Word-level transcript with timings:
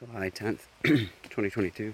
July 0.00 0.30
10th, 0.30 0.60
2022. 0.84 1.92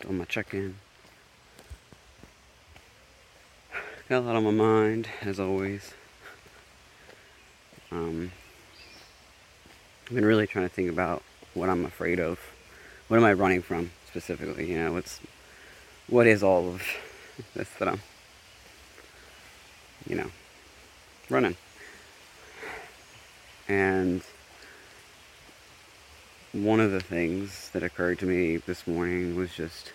Doing 0.00 0.18
my 0.18 0.24
check 0.24 0.54
in. 0.54 0.76
Got 4.08 4.20
a 4.20 4.20
lot 4.20 4.36
on 4.36 4.44
my 4.44 4.50
mind, 4.50 5.06
as 5.20 5.38
always. 5.38 5.92
Um, 7.92 8.32
I've 10.06 10.14
been 10.14 10.24
really 10.24 10.46
trying 10.46 10.66
to 10.66 10.74
think 10.74 10.88
about 10.88 11.22
what 11.52 11.68
I'm 11.68 11.84
afraid 11.84 12.20
of. 12.20 12.38
What 13.08 13.18
am 13.18 13.24
I 13.24 13.34
running 13.34 13.60
from 13.60 13.90
specifically? 14.06 14.72
You 14.72 14.78
know, 14.78 14.92
what's 14.94 15.20
what 16.06 16.26
is 16.26 16.42
all 16.42 16.68
of 16.68 16.82
this 17.54 17.68
that 17.78 17.86
I'm, 17.86 18.00
you 20.08 20.16
know, 20.16 20.30
running. 21.28 21.58
And 23.68 24.22
one 26.52 26.80
of 26.80 26.90
the 26.90 27.00
things 27.00 27.70
that 27.72 27.82
occurred 27.82 28.18
to 28.20 28.26
me 28.26 28.56
this 28.56 28.86
morning 28.86 29.36
was 29.36 29.54
just, 29.54 29.92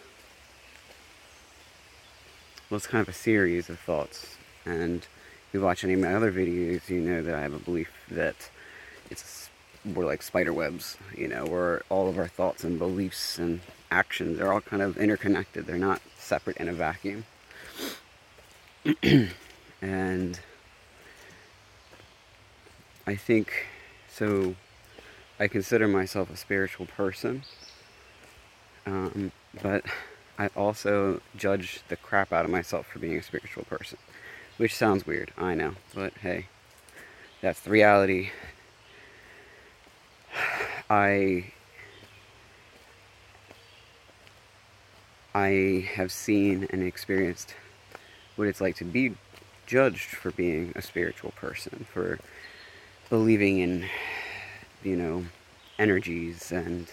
it's 2.70 2.88
kind 2.88 3.02
of 3.02 3.10
a 3.10 3.18
series 3.18 3.70
of 3.70 3.80
thoughts. 3.80 4.38
And 4.66 4.98
if 4.98 5.54
you 5.54 5.62
watch 5.62 5.84
any 5.84 5.94
of 5.94 6.00
my 6.00 6.14
other 6.14 6.32
videos, 6.32 6.88
you 6.90 7.02
know 7.02 7.24
that 7.24 7.36
I 7.36 7.42
have 7.42 7.54
a 7.54 7.60
belief 7.60 7.90
that 8.12 8.36
it's 9.10 9.50
we're 9.86 10.06
like 10.06 10.22
spider 10.22 10.54
webs, 10.54 10.98
you 11.16 11.28
know, 11.28 11.46
where 11.46 11.82
all 11.90 12.08
of 12.08 12.18
our 12.18 12.28
thoughts 12.28 12.64
and 12.64 12.80
beliefs 12.80 13.38
and 13.38 13.60
actions 13.92 14.40
are 14.40 14.54
all 14.54 14.62
kind 14.62 14.82
of 14.82 14.98
interconnected. 14.98 15.66
They're 15.66 15.78
not 15.78 16.02
separate 16.18 16.58
in 16.58 16.70
a 16.70 16.74
vacuum. 16.74 17.26
and 19.82 20.40
I 23.06 23.16
think 23.16 23.68
so. 24.08 24.56
I 25.40 25.48
consider 25.48 25.88
myself 25.88 26.30
a 26.32 26.38
spiritual 26.38 26.86
person, 26.86 27.44
um, 28.86 29.32
but 29.62 29.84
I 30.38 30.48
also 30.56 31.22
judge 31.36 31.82
the 31.90 31.96
crap 31.98 32.32
out 32.32 32.46
of 32.46 32.52
myself 32.52 32.88
for 32.88 33.00
being 33.00 33.18
a 33.18 33.24
spiritual 33.24 33.66
person, 33.66 33.98
which 34.58 34.76
sounds 34.76 35.06
weird, 35.06 35.32
I 35.38 35.54
know, 35.54 35.74
but 35.94 36.14
hey, 36.22 36.48
that's 37.42 37.60
the 37.60 37.72
reality. 37.72 38.30
I 40.90 41.52
I 45.36 45.90
have 45.96 46.12
seen 46.12 46.68
and 46.70 46.84
experienced 46.84 47.56
what 48.36 48.48
it's 48.48 48.62
like 48.62 48.76
to 48.78 48.86
be 48.86 49.16
judged 49.66 50.10
for 50.10 50.32
being 50.32 50.72
a 50.76 50.82
spiritual 50.82 51.32
person, 51.32 51.86
for 51.92 52.20
believing 53.14 53.60
in, 53.60 53.86
you 54.84 54.96
know, 54.96 55.24
energies 55.78 56.52
and 56.52 56.88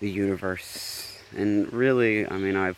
the 0.00 0.10
universe. 0.10 1.20
And 1.36 1.72
really, 1.72 2.28
I 2.28 2.36
mean, 2.36 2.56
I've 2.56 2.76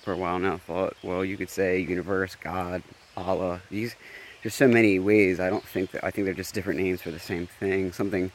for 0.00 0.12
a 0.12 0.16
while 0.16 0.38
now 0.38 0.58
thought, 0.58 0.94
well, 1.02 1.24
you 1.24 1.36
could 1.36 1.50
say 1.50 1.80
universe, 1.80 2.36
God, 2.36 2.84
Allah. 3.16 3.62
These 3.68 3.96
there's 4.44 4.54
so 4.54 4.68
many 4.68 5.00
ways. 5.00 5.40
I 5.40 5.50
don't 5.50 5.64
think 5.64 5.90
that 5.90 6.04
I 6.04 6.12
think 6.12 6.26
they're 6.26 6.34
just 6.34 6.54
different 6.54 6.78
names 6.78 7.02
for 7.02 7.10
the 7.10 7.18
same 7.18 7.48
thing. 7.48 7.90
Something 7.90 8.30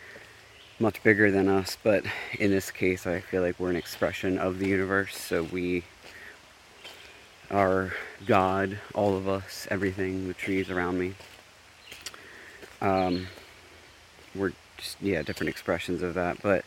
much 0.78 1.02
bigger 1.02 1.32
than 1.32 1.48
us, 1.48 1.78
but 1.82 2.04
in 2.38 2.52
this 2.52 2.70
case, 2.70 3.08
I 3.08 3.22
feel 3.22 3.44
like 3.44 3.62
we're 3.62 3.70
an 3.70 3.78
expression 3.78 4.38
of 4.38 4.60
the 4.60 4.68
universe. 4.68 5.18
So 5.18 5.44
we 5.44 5.86
are 7.50 7.94
God, 8.26 8.78
all 8.94 9.16
of 9.16 9.30
us, 9.30 9.70
everything, 9.72 10.28
the 10.28 10.34
trees 10.34 10.70
around 10.70 11.00
me. 11.00 11.14
Um, 12.82 13.28
we're 14.38 14.54
just, 14.78 15.02
yeah, 15.02 15.22
different 15.22 15.50
expressions 15.50 16.02
of 16.02 16.14
that. 16.14 16.42
But 16.42 16.66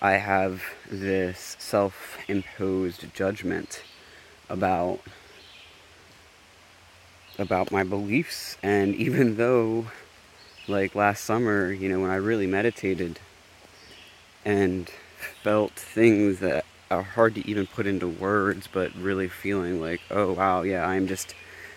I 0.00 0.12
have 0.12 0.62
this 0.90 1.56
self 1.58 2.18
imposed 2.28 3.12
judgment 3.14 3.82
about 4.48 5.00
about 7.38 7.70
my 7.70 7.82
beliefs 7.82 8.56
and 8.62 8.94
even 9.06 9.36
though 9.36 9.86
like 10.68 10.94
last 10.94 11.22
summer 11.24 11.70
you 11.70 11.88
know 11.88 12.00
when 12.00 12.10
i 12.10 12.14
really 12.14 12.46
meditated 12.46 13.18
and 14.44 14.90
felt 15.42 15.72
things 15.72 16.38
that 16.38 16.64
are 16.90 17.02
hard 17.02 17.34
to 17.34 17.46
even 17.46 17.66
put 17.66 17.86
into 17.86 18.08
words 18.08 18.68
but 18.72 18.94
really 18.94 19.28
feeling 19.28 19.80
like 19.80 20.00
oh 20.10 20.32
wow 20.32 20.62
yeah 20.62 20.86
i'm 20.88 21.06
just 21.06 21.34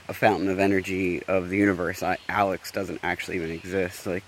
a 0.10 0.14
fountain 0.14 0.50
of 0.50 0.60
energy 0.60 1.22
of 1.28 1.50
the 1.50 1.58
universe. 1.58 2.02
I, 2.02 2.18
Alex 2.28 2.72
doesn't 2.72 3.00
actually 3.04 3.38
even 3.38 3.52
exist. 3.52 4.08
Like 4.08 4.24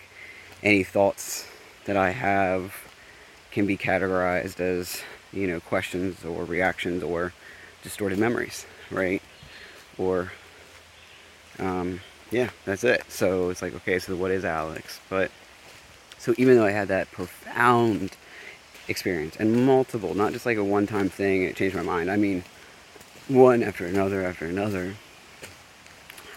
any 0.63 0.83
thoughts 0.83 1.47
that 1.85 1.97
I 1.97 2.11
have 2.11 2.75
can 3.51 3.65
be 3.65 3.77
categorized 3.77 4.59
as, 4.59 5.01
you 5.33 5.47
know, 5.47 5.59
questions 5.59 6.23
or 6.23 6.45
reactions 6.45 7.03
or 7.03 7.33
distorted 7.83 8.19
memories, 8.19 8.65
right? 8.89 9.21
Or, 9.97 10.31
um, 11.59 12.01
yeah, 12.29 12.49
that's 12.65 12.83
it. 12.83 13.03
So 13.09 13.49
it's 13.49 13.61
like, 13.61 13.75
okay, 13.75 13.99
so 13.99 14.15
what 14.15 14.31
is 14.31 14.45
Alex? 14.45 14.99
But, 15.09 15.31
so 16.17 16.33
even 16.37 16.55
though 16.55 16.65
I 16.65 16.71
had 16.71 16.87
that 16.89 17.11
profound 17.11 18.15
experience 18.87 19.35
and 19.37 19.65
multiple, 19.65 20.13
not 20.13 20.33
just 20.33 20.45
like 20.45 20.57
a 20.57 20.63
one 20.63 20.87
time 20.87 21.09
thing, 21.09 21.43
it 21.43 21.55
changed 21.55 21.75
my 21.75 21.81
mind. 21.81 22.09
I 22.09 22.17
mean, 22.17 22.43
one 23.27 23.63
after 23.63 23.85
another 23.85 24.23
after 24.23 24.45
another 24.45 24.95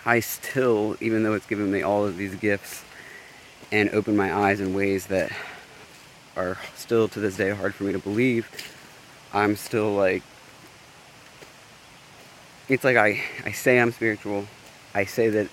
I 0.07 0.21
still, 0.21 0.97
even 1.01 1.23
though 1.23 1.33
it's 1.33 1.47
given 1.47 1.71
me 1.71 1.83
all 1.83 2.05
of 2.05 2.17
these 2.17 2.35
gifts 2.35 2.85
and 3.75 3.91
opened 3.91 4.17
my 4.17 4.33
eyes 4.33 4.61
in 4.61 4.73
ways 4.73 5.09
that 5.09 5.33
are 6.37 6.57
still 6.77 7.09
to 7.09 7.19
this 7.19 7.37
day 7.37 7.51
hard 7.51 7.75
for 7.75 7.83
me 7.83 7.93
to 7.93 7.99
believe, 7.99 8.49
I'm 9.33 9.57
still 9.57 9.93
like, 9.93 10.23
it's 12.69 12.85
like 12.85 12.97
I, 12.97 13.21
I 13.45 13.51
say 13.51 13.81
I'm 13.81 13.91
spiritual. 13.91 14.47
I 14.95 15.07
say 15.07 15.29
that 15.31 15.49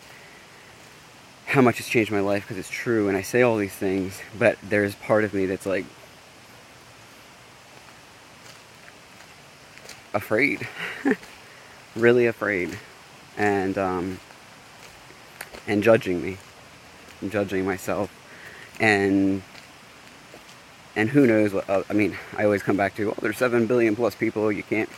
how 1.48 1.62
much 1.62 1.80
it's 1.80 1.90
changed 1.90 2.12
my 2.12 2.20
life 2.20 2.44
because 2.44 2.60
it's 2.60 2.70
true, 2.70 3.08
and 3.08 3.18
I 3.18 3.24
say 3.24 3.42
all 3.42 3.58
these 3.58 3.74
things, 3.74 4.22
but 4.38 4.56
there's 4.62 4.94
part 4.94 5.24
of 5.24 5.34
me 5.34 5.48
that's 5.48 5.66
like 5.66 5.86
afraid, 10.14 10.68
really 11.96 12.28
afraid, 12.28 12.78
and 13.36 13.80
um, 13.80 14.20
and 15.68 15.82
judging 15.82 16.22
me, 16.22 16.38
judging 17.30 17.66
myself, 17.66 18.12
and 18.80 19.42
and 20.96 21.10
who 21.10 21.26
knows 21.26 21.54
what? 21.54 21.70
Uh, 21.70 21.84
I 21.90 21.94
mean, 21.94 22.18
I 22.38 22.44
always 22.44 22.64
come 22.64 22.76
back 22.78 22.96
to, 22.96 23.06
well, 23.06 23.18
there's 23.22 23.38
seven 23.38 23.66
billion 23.66 23.96
plus 23.96 24.16
people. 24.16 24.52
You 24.52 24.64
can't 24.64 24.90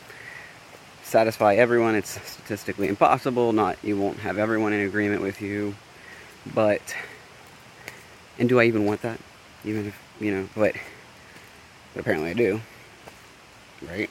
satisfy 1.04 1.56
everyone. 1.56 1.96
It's 1.96 2.20
statistically 2.30 2.88
impossible. 2.88 3.54
Not 3.54 3.78
you 3.84 3.98
won't 3.98 4.20
have 4.20 4.38
everyone 4.38 4.74
in 4.74 4.86
agreement 4.86 5.22
with 5.22 5.42
you, 5.42 5.76
but 6.54 6.82
and 8.40 8.50
do 8.50 8.60
I 8.60 8.66
even 8.66 8.86
want 8.86 9.02
that? 9.04 9.20
Even 9.64 9.88
if 9.88 10.00
you 10.20 10.32
know, 10.34 10.50
but 10.56 10.76
but 11.94 12.02
apparently 12.02 12.32
I 12.32 12.34
do, 12.34 12.62
right? 13.88 14.10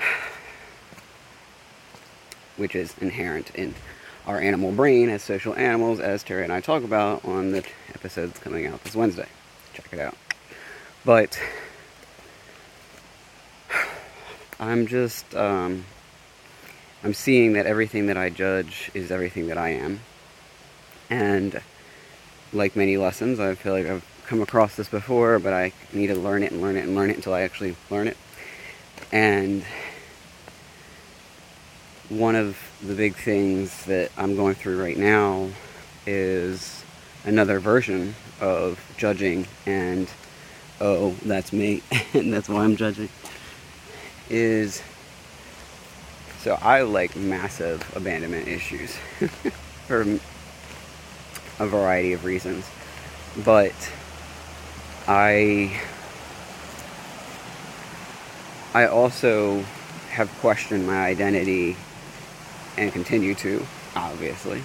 Which 2.56 2.74
is 2.74 2.94
inherent 3.00 3.50
in 3.54 3.74
our 4.26 4.40
animal 4.40 4.72
brain 4.72 5.10
as 5.10 5.22
social 5.22 5.54
animals, 5.54 6.00
as 6.00 6.22
Terry 6.22 6.44
and 6.44 6.52
I 6.52 6.60
talk 6.60 6.82
about 6.82 7.24
on 7.24 7.52
the 7.52 7.64
episodes 7.94 8.38
coming 8.38 8.66
out 8.66 8.82
this 8.84 8.94
Wednesday. 8.94 9.28
Check 9.74 9.86
it 9.92 9.98
out. 9.98 10.16
But 11.04 11.38
I'm 14.58 14.86
just, 14.86 15.34
um, 15.34 15.84
I'm 17.02 17.12
seeing 17.12 17.52
that 17.54 17.66
everything 17.66 18.06
that 18.06 18.16
I 18.16 18.30
judge 18.30 18.90
is 18.94 19.10
everything 19.10 19.48
that 19.48 19.58
I 19.58 19.70
am. 19.70 20.00
And 21.10 21.60
like 22.52 22.76
many 22.76 22.96
lessons, 22.96 23.40
I 23.40 23.54
feel 23.54 23.72
like 23.74 23.86
I've 23.86 24.04
come 24.26 24.40
across 24.40 24.76
this 24.76 24.88
before, 24.88 25.38
but 25.38 25.52
I 25.52 25.72
need 25.92 26.06
to 26.06 26.14
learn 26.14 26.42
it 26.42 26.52
and 26.52 26.62
learn 26.62 26.76
it 26.76 26.84
and 26.84 26.94
learn 26.94 27.10
it 27.10 27.16
until 27.16 27.34
I 27.34 27.42
actually 27.42 27.76
learn 27.90 28.08
it. 28.08 28.16
And 29.12 29.64
one 32.08 32.36
of 32.36 32.56
the 32.82 32.94
big 32.94 33.16
things 33.16 33.84
that 33.86 34.10
I'm 34.16 34.36
going 34.36 34.54
through 34.54 34.82
right 34.82 34.96
now 34.96 35.48
is 36.06 36.84
another 37.24 37.58
version 37.58 38.14
of 38.40 38.78
judging 38.98 39.46
and 39.64 40.08
oh 40.80 41.12
that's 41.24 41.52
me 41.52 41.82
and 42.14 42.32
that's 42.32 42.48
why 42.48 42.62
I'm 42.62 42.76
judging 42.76 43.08
is 44.28 44.82
so 46.40 46.58
I 46.60 46.82
like 46.82 47.16
massive 47.16 47.82
abandonment 47.96 48.48
issues 48.48 48.96
for 49.86 50.02
a 51.58 51.66
variety 51.66 52.12
of 52.12 52.24
reasons 52.24 52.66
but 53.44 53.72
I 55.08 55.80
I 58.74 58.86
also 58.86 59.64
have 60.10 60.28
questioned 60.40 60.86
my 60.86 61.06
identity 61.06 61.76
and 62.76 62.92
continue 62.92 63.34
to, 63.36 63.64
obviously. 63.96 64.62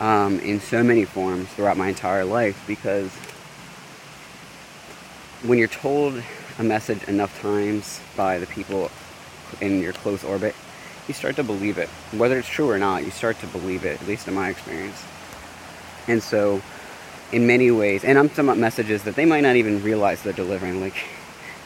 um, 0.00 0.40
in 0.40 0.60
so 0.60 0.82
many 0.82 1.04
forms 1.04 1.48
throughout 1.50 1.76
my 1.76 1.88
entire 1.88 2.24
life 2.24 2.62
because 2.66 3.10
when 5.42 5.58
you're 5.58 5.68
told 5.68 6.22
a 6.58 6.62
message 6.64 7.02
enough 7.04 7.40
times 7.40 8.00
by 8.16 8.38
the 8.38 8.46
people 8.46 8.90
in 9.60 9.80
your 9.80 9.92
close 9.92 10.24
orbit, 10.24 10.54
you 11.08 11.14
start 11.14 11.36
to 11.36 11.44
believe 11.44 11.78
it. 11.78 11.88
Whether 12.12 12.38
it's 12.38 12.48
true 12.48 12.70
or 12.70 12.78
not, 12.78 13.04
you 13.04 13.10
start 13.10 13.38
to 13.40 13.46
believe 13.48 13.84
it, 13.84 14.00
at 14.00 14.08
least 14.08 14.28
in 14.28 14.34
my 14.34 14.50
experience. 14.50 15.02
And 16.08 16.22
so, 16.22 16.62
in 17.32 17.46
many 17.46 17.70
ways, 17.70 18.04
and 18.04 18.18
I'm 18.18 18.28
talking 18.28 18.44
about 18.46 18.58
messages 18.58 19.04
that 19.04 19.16
they 19.16 19.24
might 19.24 19.42
not 19.42 19.56
even 19.56 19.82
realize 19.82 20.22
they're 20.22 20.32
delivering. 20.32 20.80
Like, 20.80 20.96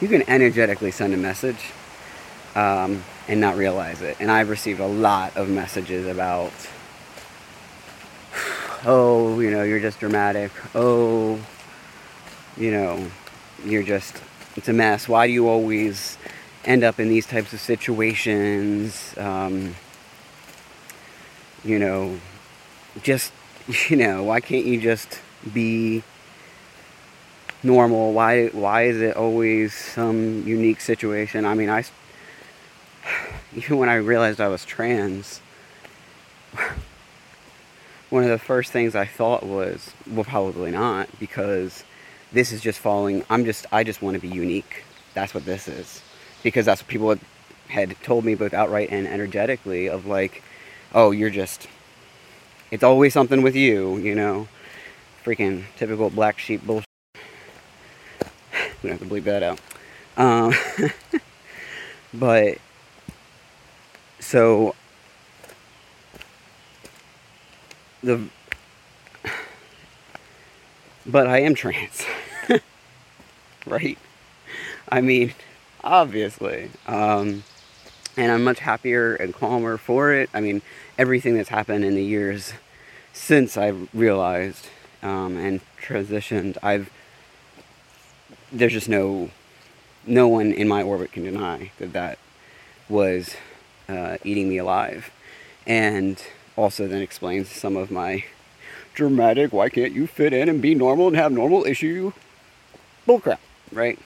you 0.01 0.07
can 0.07 0.27
energetically 0.29 0.91
send 0.91 1.13
a 1.13 1.17
message 1.17 1.71
um, 2.55 3.03
and 3.27 3.39
not 3.39 3.57
realize 3.57 4.01
it. 4.01 4.17
And 4.19 4.31
I've 4.31 4.49
received 4.49 4.79
a 4.79 4.87
lot 4.87 5.35
of 5.35 5.49
messages 5.49 6.07
about, 6.07 6.53
oh, 8.85 9.39
you 9.39 9.51
know, 9.51 9.63
you're 9.63 9.79
just 9.79 9.99
dramatic. 9.99 10.51
Oh, 10.73 11.39
you 12.57 12.71
know, 12.71 13.11
you're 13.65 13.83
just, 13.83 14.21
it's 14.55 14.69
a 14.69 14.73
mess. 14.73 15.09
Why 15.09 15.27
do 15.27 15.33
you 15.33 15.49
always 15.49 16.17
end 16.63 16.83
up 16.83 16.99
in 16.99 17.09
these 17.09 17.25
types 17.25 17.51
of 17.53 17.59
situations? 17.59 19.13
Um, 19.17 19.75
you 21.63 21.79
know, 21.79 22.19
just, 23.03 23.33
you 23.89 23.97
know, 23.97 24.23
why 24.23 24.39
can't 24.39 24.65
you 24.65 24.79
just 24.79 25.19
be 25.53 26.03
normal? 27.63 28.13
Why, 28.13 28.47
why 28.47 28.83
is 28.83 29.01
it 29.01 29.17
always 29.17 29.73
some 29.73 30.47
unique 30.47 30.79
situation? 30.79 31.45
I 31.45 31.55
mean, 31.55 31.69
I, 31.69 31.83
even 33.55 33.77
when 33.77 33.89
I 33.89 33.95
realized 33.95 34.41
I 34.41 34.49
was 34.49 34.65
trans, 34.65 35.39
one 38.09 38.23
of 38.23 38.29
the 38.29 38.37
first 38.37 38.71
things 38.71 38.95
I 38.95 39.05
thought 39.05 39.43
was, 39.43 39.91
well, 40.09 40.25
probably 40.25 40.71
not, 40.71 41.09
because 41.19 41.83
this 42.31 42.51
is 42.51 42.61
just 42.61 42.79
following. 42.79 43.23
I'm 43.29 43.45
just, 43.45 43.65
I 43.71 43.83
just 43.83 44.01
want 44.01 44.15
to 44.15 44.21
be 44.21 44.27
unique. 44.27 44.83
That's 45.13 45.33
what 45.33 45.45
this 45.45 45.67
is, 45.67 46.01
because 46.43 46.65
that's 46.65 46.81
what 46.81 46.89
people 46.89 47.15
had 47.69 47.95
told 48.03 48.25
me 48.25 48.35
both 48.35 48.53
outright 48.53 48.89
and 48.91 49.07
energetically 49.07 49.87
of 49.87 50.05
like, 50.05 50.43
oh, 50.93 51.11
you're 51.11 51.29
just, 51.29 51.67
it's 52.71 52.83
always 52.83 53.13
something 53.13 53.41
with 53.41 53.55
you, 53.55 53.97
you 53.97 54.15
know, 54.15 54.47
freaking 55.23 55.63
typical 55.77 56.09
black 56.09 56.37
sheep 56.39 56.65
bullshit. 56.65 56.85
we 58.83 58.89
don't 58.89 58.99
have 58.99 58.99
to 58.99 59.05
bleep 59.05 59.23
that 59.23 59.43
out. 59.43 59.59
Um, 60.17 60.53
but 62.13 62.57
so 64.25 64.73
the 68.01 68.27
but 71.05 71.27
I 71.27 71.41
am 71.41 71.53
trans. 71.53 72.03
right? 73.67 73.97
I 74.89 75.01
mean, 75.01 75.33
obviously. 75.83 76.71
Um, 76.87 77.43
and 78.17 78.31
I'm 78.31 78.43
much 78.43 78.59
happier 78.59 79.13
and 79.13 79.33
calmer 79.33 79.77
for 79.77 80.11
it. 80.11 80.29
I 80.33 80.39
mean, 80.41 80.63
everything 80.97 81.35
that's 81.35 81.49
happened 81.49 81.85
in 81.85 81.93
the 81.93 82.03
years 82.03 82.53
since 83.13 83.57
I 83.57 83.67
realized 83.93 84.67
um, 85.03 85.37
and 85.37 85.61
transitioned, 85.79 86.57
I've 86.63 86.89
there's 88.51 88.73
just 88.73 88.89
no 88.89 89.29
no 90.07 90.27
one 90.27 90.51
in 90.51 90.67
my 90.67 90.81
orbit 90.81 91.11
can 91.11 91.23
deny 91.23 91.71
that 91.77 91.93
that 91.93 92.17
was 92.89 93.35
uh, 93.87 94.17
eating 94.23 94.49
me 94.49 94.57
alive, 94.57 95.11
and 95.65 96.21
also 96.55 96.87
then 96.87 97.01
explains 97.01 97.49
some 97.49 97.75
of 97.75 97.91
my 97.91 98.23
dramatic. 98.93 99.53
Why 99.53 99.69
can't 99.69 99.93
you 99.93 100.07
fit 100.07 100.33
in 100.33 100.49
and 100.49 100.61
be 100.61 100.75
normal 100.75 101.07
and 101.07 101.15
have 101.15 101.31
normal 101.31 101.65
issue? 101.65 102.13
Bullcrap 103.07 103.39
right? 103.71 103.99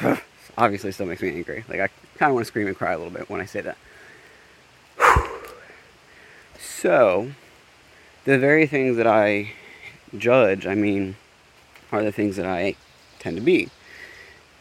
Obviously, 0.58 0.92
still 0.92 1.06
makes 1.06 1.22
me 1.22 1.30
angry. 1.30 1.64
Like, 1.68 1.80
I 1.80 1.88
kind 2.18 2.30
of 2.30 2.34
want 2.34 2.46
to 2.46 2.48
scream 2.48 2.66
and 2.66 2.76
cry 2.76 2.92
a 2.92 2.98
little 2.98 3.12
bit 3.12 3.28
when 3.28 3.40
I 3.40 3.44
say 3.44 3.60
that. 3.60 3.76
so, 6.58 7.32
the 8.24 8.38
very 8.38 8.66
things 8.66 8.96
that 8.96 9.06
I 9.06 9.52
judge, 10.16 10.66
I 10.66 10.74
mean, 10.74 11.16
are 11.92 12.02
the 12.02 12.12
things 12.12 12.36
that 12.36 12.46
I 12.46 12.76
tend 13.18 13.36
to 13.36 13.42
be. 13.42 13.68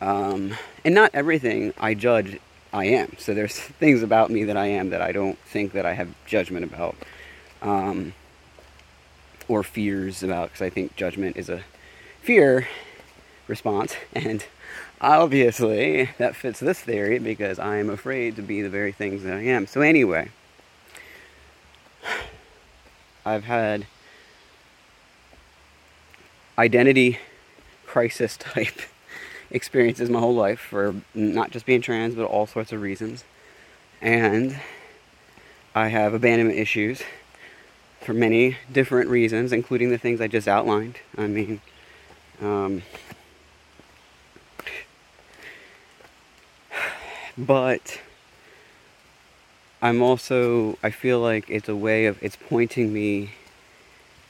Um, 0.01 0.55
and 0.83 0.93
not 0.93 1.11
everything 1.13 1.73
I 1.77 1.93
judge 1.93 2.39
I 2.75 2.85
am. 2.87 3.15
So 3.17 3.33
there's 3.33 3.57
things 3.79 4.03
about 4.03 4.29
me 4.29 4.43
that 4.43 4.57
I 4.57 4.67
am 4.67 4.89
that 4.89 5.01
I 5.01 5.11
don't 5.11 5.37
think 5.39 5.71
that 5.71 5.85
I 5.85 5.93
have 5.93 6.09
judgment 6.25 6.65
about. 6.65 6.95
Um, 7.61 8.13
or 9.47 9.63
fears 9.63 10.23
about, 10.23 10.49
because 10.49 10.61
I 10.61 10.69
think 10.69 10.95
judgment 10.95 11.37
is 11.37 11.49
a 11.49 11.63
fear 12.21 12.67
response. 13.47 13.95
And 14.13 14.45
obviously, 14.99 16.09
that 16.17 16.35
fits 16.35 16.59
this 16.59 16.79
theory 16.79 17.19
because 17.19 17.59
I 17.59 17.77
am 17.77 17.89
afraid 17.89 18.35
to 18.35 18.41
be 18.41 18.61
the 18.61 18.69
very 18.69 18.91
things 18.91 19.23
that 19.23 19.33
I 19.33 19.41
am. 19.43 19.67
So, 19.67 19.81
anyway, 19.81 20.31
I've 23.25 23.45
had 23.45 23.85
identity 26.57 27.19
crisis 27.85 28.35
type 28.37 28.81
experiences 29.55 30.09
my 30.09 30.19
whole 30.19 30.35
life 30.35 30.59
for 30.59 30.93
not 31.13 31.49
just 31.49 31.65
being 31.65 31.81
trans, 31.81 32.13
but 32.13 32.25
all 32.25 32.45
sorts 32.45 32.73
of 32.73 32.81
reasons. 32.81 33.23
And 34.01 34.59
I 35.73 35.87
have 35.87 36.13
abandonment 36.13 36.59
issues 36.59 37.01
for 38.01 38.13
many 38.13 38.57
different 38.69 39.09
reasons, 39.09 39.53
including 39.53 39.89
the 39.89 39.97
things 39.97 40.19
I 40.19 40.27
just 40.27 40.47
outlined. 40.47 40.97
I 41.17 41.27
mean, 41.27 41.61
um, 42.41 42.81
but 47.37 48.01
I'm 49.81 50.01
also, 50.01 50.77
I 50.83 50.89
feel 50.89 51.21
like 51.21 51.49
it's 51.49 51.69
a 51.69 51.75
way 51.77 52.07
of, 52.07 52.21
it's 52.21 52.35
pointing 52.35 52.91
me 52.91 53.31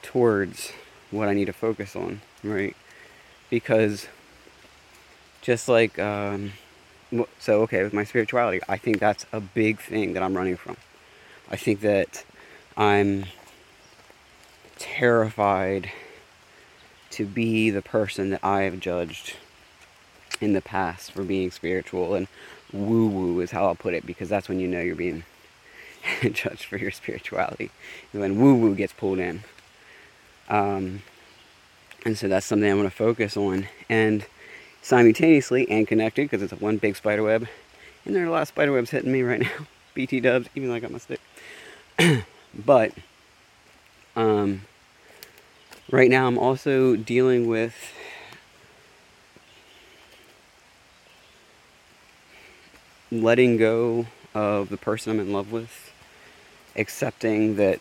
towards 0.02 0.72
what 1.10 1.28
I 1.28 1.34
need 1.34 1.46
to 1.46 1.52
focus 1.52 1.96
on, 1.96 2.20
right? 2.44 2.76
Because 3.50 4.06
just 5.46 5.68
like, 5.68 5.96
um, 6.00 6.52
so 7.38 7.62
okay, 7.62 7.84
with 7.84 7.92
my 7.92 8.02
spirituality, 8.02 8.60
I 8.68 8.78
think 8.78 8.98
that's 8.98 9.24
a 9.32 9.40
big 9.40 9.78
thing 9.78 10.14
that 10.14 10.22
I'm 10.24 10.36
running 10.36 10.56
from. 10.56 10.76
I 11.48 11.54
think 11.54 11.82
that 11.82 12.24
I'm 12.76 13.26
terrified 14.76 15.92
to 17.10 17.24
be 17.24 17.70
the 17.70 17.80
person 17.80 18.30
that 18.30 18.40
I 18.42 18.62
have 18.62 18.80
judged 18.80 19.36
in 20.40 20.52
the 20.52 20.60
past 20.60 21.12
for 21.12 21.22
being 21.22 21.52
spiritual 21.52 22.16
and 22.16 22.26
woo 22.72 23.06
woo 23.06 23.38
is 23.40 23.52
how 23.52 23.66
I'll 23.66 23.76
put 23.76 23.94
it 23.94 24.04
because 24.04 24.28
that's 24.28 24.48
when 24.48 24.58
you 24.58 24.66
know 24.66 24.80
you're 24.80 24.96
being 24.96 25.22
judged 26.22 26.64
for 26.64 26.76
your 26.76 26.90
spirituality 26.90 27.70
when 28.10 28.40
woo 28.40 28.56
woo 28.56 28.74
gets 28.74 28.92
pulled 28.92 29.20
in. 29.20 29.44
Um, 30.48 31.02
and 32.04 32.18
so 32.18 32.26
that's 32.26 32.46
something 32.46 32.68
I 32.68 32.74
want 32.74 32.88
to 32.88 32.94
focus 32.94 33.36
on 33.36 33.68
and 33.88 34.26
simultaneously 34.86 35.68
and 35.68 35.88
connected 35.88 36.30
because 36.30 36.42
it's 36.42 36.60
one 36.60 36.76
big 36.76 36.94
spider 36.94 37.24
web. 37.24 37.48
And 38.04 38.14
there 38.14 38.22
are 38.22 38.26
a 38.26 38.30
lot 38.30 38.42
of 38.42 38.48
spider 38.48 38.70
webs 38.70 38.90
hitting 38.90 39.10
me 39.10 39.22
right 39.22 39.40
now. 39.58 39.66
BT 39.94 40.20
dubs, 40.20 40.48
even 40.54 40.68
though 40.68 40.76
I 40.76 40.78
got 40.78 40.92
my 40.92 40.98
stick. 40.98 41.20
but 42.54 42.92
um, 44.14 44.62
right 45.90 46.08
now 46.08 46.28
I'm 46.28 46.38
also 46.38 46.94
dealing 46.94 47.48
with 47.48 47.74
letting 53.10 53.56
go 53.56 54.06
of 54.34 54.68
the 54.68 54.76
person 54.76 55.12
I'm 55.12 55.20
in 55.20 55.32
love 55.32 55.50
with, 55.50 55.92
accepting 56.76 57.56
that 57.56 57.80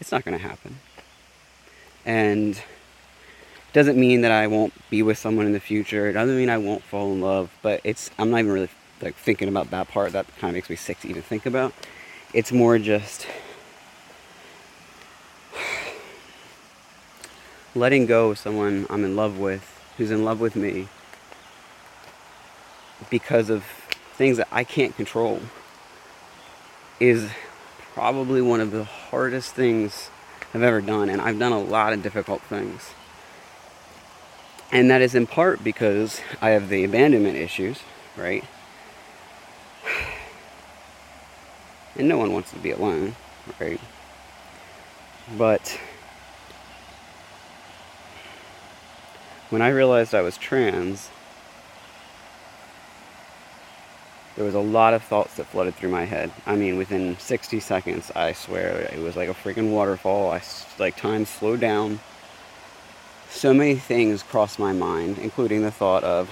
it's 0.00 0.10
not 0.10 0.24
going 0.24 0.36
to 0.36 0.42
happen. 0.42 0.78
And 2.04 2.60
doesn't 3.72 3.98
mean 3.98 4.22
that 4.22 4.32
I 4.32 4.46
won't 4.46 4.72
be 4.90 5.02
with 5.02 5.18
someone 5.18 5.46
in 5.46 5.52
the 5.52 5.60
future. 5.60 6.08
It 6.08 6.14
doesn't 6.14 6.36
mean 6.36 6.48
I 6.48 6.58
won't 6.58 6.82
fall 6.82 7.12
in 7.12 7.20
love, 7.20 7.50
but 7.62 7.80
it's 7.84 8.10
I'm 8.18 8.30
not 8.30 8.40
even 8.40 8.52
really 8.52 8.70
like 9.02 9.16
thinking 9.16 9.48
about 9.48 9.70
that 9.70 9.88
part. 9.88 10.12
That 10.12 10.26
kind 10.38 10.50
of 10.50 10.54
makes 10.54 10.70
me 10.70 10.76
sick 10.76 11.00
to 11.00 11.08
even 11.08 11.22
think 11.22 11.46
about. 11.46 11.72
It's 12.32 12.52
more 12.52 12.78
just 12.78 13.26
letting 17.74 18.06
go 18.06 18.30
of 18.30 18.38
someone 18.38 18.86
I'm 18.88 19.04
in 19.04 19.16
love 19.16 19.38
with, 19.38 19.78
who's 19.96 20.10
in 20.10 20.24
love 20.24 20.40
with 20.40 20.56
me, 20.56 20.88
because 23.10 23.50
of 23.50 23.64
things 24.14 24.38
that 24.38 24.48
I 24.50 24.64
can't 24.64 24.96
control 24.96 25.40
is 26.98 27.30
probably 27.92 28.40
one 28.40 28.60
of 28.60 28.70
the 28.70 28.84
hardest 28.84 29.54
things 29.54 30.10
I've 30.54 30.62
ever 30.62 30.80
done. 30.80 31.10
And 31.10 31.20
I've 31.20 31.38
done 31.38 31.52
a 31.52 31.60
lot 31.60 31.92
of 31.92 32.02
difficult 32.02 32.42
things. 32.42 32.90
And 34.72 34.90
that 34.90 35.00
is 35.00 35.14
in 35.14 35.26
part 35.26 35.62
because 35.62 36.20
I 36.42 36.50
have 36.50 36.68
the 36.68 36.84
abandonment 36.84 37.36
issues, 37.36 37.80
right? 38.16 38.44
And 41.98 42.08
no 42.08 42.18
one 42.18 42.30
wants 42.30 42.50
to 42.50 42.58
be 42.58 42.72
alone, 42.72 43.16
right? 43.58 43.80
But 45.38 45.80
when 49.48 49.62
I 49.62 49.68
realized 49.68 50.14
I 50.14 50.20
was 50.20 50.36
trans, 50.36 51.08
there 54.36 54.44
was 54.44 54.54
a 54.54 54.60
lot 54.60 54.92
of 54.92 55.02
thoughts 55.02 55.36
that 55.36 55.46
flooded 55.46 55.74
through 55.74 55.88
my 55.88 56.04
head. 56.04 56.30
I 56.44 56.56
mean, 56.56 56.76
within 56.76 57.18
60 57.18 57.58
seconds, 57.60 58.12
I 58.14 58.34
swear, 58.34 58.90
it 58.92 59.00
was 59.00 59.16
like 59.16 59.30
a 59.30 59.34
freaking 59.34 59.70
waterfall. 59.70 60.30
I 60.30 60.42
like 60.78 60.96
time 60.96 61.24
slowed 61.24 61.60
down. 61.60 62.00
So 63.36 63.52
many 63.52 63.74
things 63.74 64.22
crossed 64.22 64.58
my 64.58 64.72
mind, 64.72 65.18
including 65.18 65.60
the 65.60 65.70
thought 65.70 66.02
of, 66.04 66.30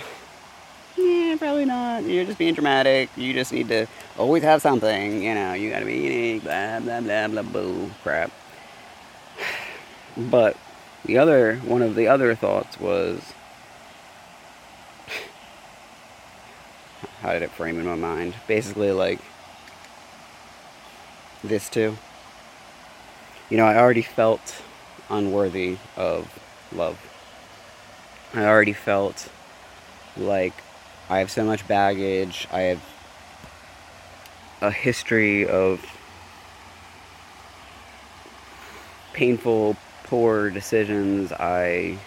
yeah, 0.97 1.37
probably 1.39 1.67
not. 1.67 2.05
You're 2.05 2.25
just 2.25 2.39
being 2.39 2.55
dramatic. 2.55 3.11
You 3.15 3.35
just 3.35 3.53
need 3.53 3.69
to 3.69 3.87
always 4.17 4.43
have 4.43 4.63
something. 4.63 5.23
You 5.23 5.35
know, 5.35 5.53
you 5.53 5.69
gotta 5.69 5.85
be 5.85 5.99
unique. 5.99 6.45
Blah 6.45 6.81
blah 6.81 7.03
blah 7.03 7.29
blah 7.29 7.43
boo 7.43 7.91
crap. 8.03 8.31
But 10.17 10.57
the 11.05 11.19
other 11.19 11.57
one 11.57 11.83
of 11.83 11.95
the 11.95 12.09
other 12.09 12.35
thoughts 12.35 12.81
was 12.81 13.35
how 17.21 17.35
did 17.35 17.43
it 17.43 17.51
frame 17.51 17.79
in 17.79 17.85
my 17.85 17.97
mind? 17.97 18.33
Basically, 18.49 18.93
like 18.93 19.21
this 21.43 21.69
too. 21.69 21.99
You 23.51 23.59
know, 23.59 23.67
I 23.67 23.77
already 23.77 24.01
felt 24.01 24.63
unworthy 25.11 25.77
of 25.99 26.41
love. 26.75 26.99
I 28.35 28.45
already 28.45 28.73
felt 28.73 29.31
like 30.16 30.54
I 31.09 31.19
have 31.19 31.31
so 31.31 31.45
much 31.45 31.66
baggage. 31.69 32.49
I 32.52 32.61
have 32.62 32.83
a 34.61 34.71
history 34.71 35.47
of 35.47 35.85
painful, 39.12 39.76
poor 40.04 40.50
decisions. 40.50 41.33
I 41.33 41.99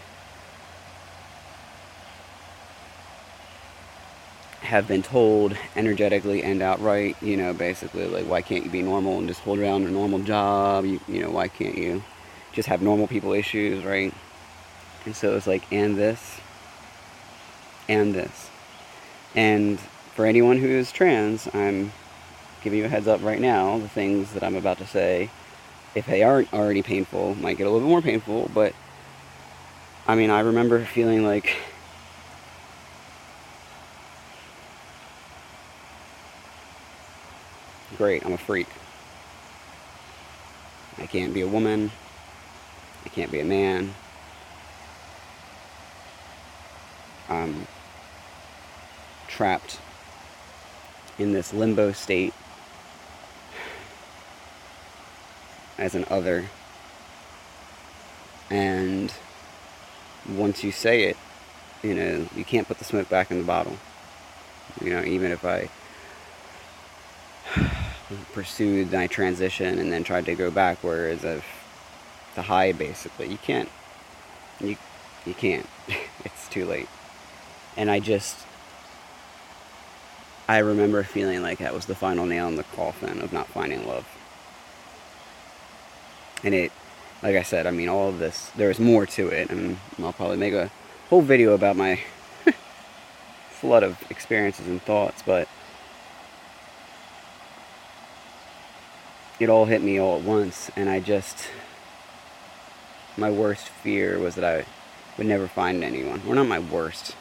have 4.61 4.85
been 4.87 5.01
told 5.01 5.55
energetically 5.77 6.43
and 6.43 6.61
outright, 6.61 7.15
you 7.21 7.37
know, 7.37 7.53
basically 7.53 8.05
like 8.05 8.25
why 8.25 8.41
can't 8.41 8.65
you 8.65 8.69
be 8.69 8.81
normal 8.81 9.17
and 9.17 9.27
just 9.27 9.39
hold 9.41 9.59
around 9.59 9.85
a 9.85 9.89
normal 9.89 10.19
job? 10.19 10.85
You, 10.85 10.99
you 11.07 11.21
know, 11.21 11.29
why 11.29 11.47
can't 11.47 11.77
you 11.77 12.03
just 12.51 12.67
have 12.67 12.81
normal 12.81 13.07
people 13.07 13.31
issues, 13.33 13.85
right? 13.85 14.13
And 15.07 15.15
so 15.15 15.31
it 15.31 15.35
was 15.35 15.47
like, 15.47 15.63
and 15.71 15.95
this, 15.95 16.41
and 17.87 18.13
this. 18.13 18.49
And 19.35 19.79
for 19.79 20.25
anyone 20.25 20.57
who 20.57 20.67
is 20.67 20.91
trans, 20.91 21.47
I'm 21.55 21.93
giving 22.61 22.79
you 22.79 22.83
a 22.83 22.89
heads 22.89 23.07
up 23.07 23.23
right 23.23 23.39
now. 23.39 23.77
The 23.77 23.87
things 23.87 24.33
that 24.33 24.43
I'm 24.43 24.57
about 24.57 24.79
to 24.79 24.85
say, 24.85 25.29
if 25.95 26.05
they 26.07 26.23
aren't 26.23 26.53
already 26.53 26.83
painful, 26.83 27.35
might 27.35 27.57
get 27.57 27.67
a 27.67 27.69
little 27.69 27.87
bit 27.87 27.89
more 27.89 28.01
painful, 28.01 28.51
but 28.53 28.73
I 30.05 30.15
mean, 30.15 30.29
I 30.29 30.41
remember 30.41 30.83
feeling 30.83 31.23
like 31.23 31.55
great, 37.97 38.25
I'm 38.25 38.33
a 38.33 38.37
freak. 38.37 38.67
I 40.97 41.05
can't 41.05 41.33
be 41.33 41.39
a 41.39 41.47
woman. 41.47 41.91
I 43.05 43.09
can't 43.09 43.31
be 43.31 43.39
a 43.39 43.45
man. 43.45 43.93
I'm 47.29 47.67
trapped 49.27 49.79
in 51.17 51.33
this 51.33 51.53
limbo 51.53 51.91
state 51.91 52.33
as 55.77 55.95
an 55.95 56.05
other. 56.09 56.45
And 58.49 59.13
once 60.27 60.63
you 60.63 60.71
say 60.71 61.03
it, 61.03 61.17
you 61.83 61.93
know, 61.93 62.27
you 62.35 62.43
can't 62.43 62.67
put 62.67 62.79
the 62.79 62.85
smoke 62.85 63.09
back 63.09 63.31
in 63.31 63.37
the 63.37 63.43
bottle. 63.43 63.77
You 64.81 64.91
know, 64.91 65.03
even 65.03 65.31
if 65.31 65.45
I 65.45 65.69
pursued 68.33 68.91
my 68.91 69.07
transition 69.07 69.79
and 69.79 69.91
then 69.91 70.03
tried 70.03 70.25
to 70.25 70.35
go 70.35 70.49
back. 70.49 70.77
backwards 70.77 71.23
of 71.23 71.43
to 72.35 72.43
hide 72.43 72.77
basically. 72.77 73.27
You 73.27 73.37
can't 73.37 73.69
you 74.59 74.77
you 75.25 75.33
can't. 75.33 75.67
it's 76.25 76.47
too 76.49 76.65
late. 76.65 76.87
And 77.77 77.89
I 77.89 77.99
just 77.99 78.45
I 80.49 80.57
remember 80.59 81.03
feeling 81.03 81.41
like 81.41 81.59
that 81.59 81.73
was 81.73 81.85
the 81.85 81.95
final 81.95 82.25
nail 82.25 82.47
in 82.47 82.55
the 82.55 82.63
coffin 82.63 83.21
of 83.21 83.31
not 83.31 83.47
finding 83.47 83.87
love. 83.87 84.07
And 86.43 86.53
it 86.53 86.71
like 87.23 87.35
I 87.35 87.43
said, 87.43 87.65
I 87.65 87.71
mean 87.71 87.87
all 87.87 88.09
of 88.09 88.19
this 88.19 88.51
there's 88.55 88.79
more 88.79 89.05
to 89.05 89.27
it 89.29 89.49
and 89.49 89.77
I'll 89.99 90.13
probably 90.13 90.37
make 90.37 90.53
a 90.53 90.69
whole 91.09 91.21
video 91.21 91.53
about 91.53 91.77
my 91.77 91.99
flood 93.49 93.83
of 93.83 94.03
experiences 94.09 94.67
and 94.67 94.81
thoughts, 94.81 95.21
but 95.21 95.47
it 99.39 99.49
all 99.49 99.65
hit 99.65 99.81
me 99.81 99.99
all 99.99 100.17
at 100.17 100.23
once, 100.23 100.71
and 100.75 100.89
I 100.89 100.99
just. 100.99 101.49
My 103.19 103.31
worst 103.31 103.69
fear 103.69 104.19
was 104.19 104.35
that 104.35 104.43
I 104.43 104.65
would 105.17 105.25
never 105.25 105.47
find 105.47 105.83
anyone. 105.83 106.21
Well, 106.23 106.35
not 106.35 106.47
my 106.47 106.59
worst. 106.59 107.15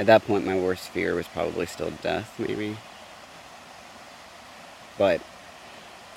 At 0.00 0.06
that 0.06 0.26
point, 0.26 0.46
my 0.46 0.56
worst 0.56 0.88
fear 0.88 1.14
was 1.14 1.28
probably 1.28 1.66
still 1.66 1.90
death, 1.90 2.34
maybe. 2.38 2.78
But, 4.96 5.20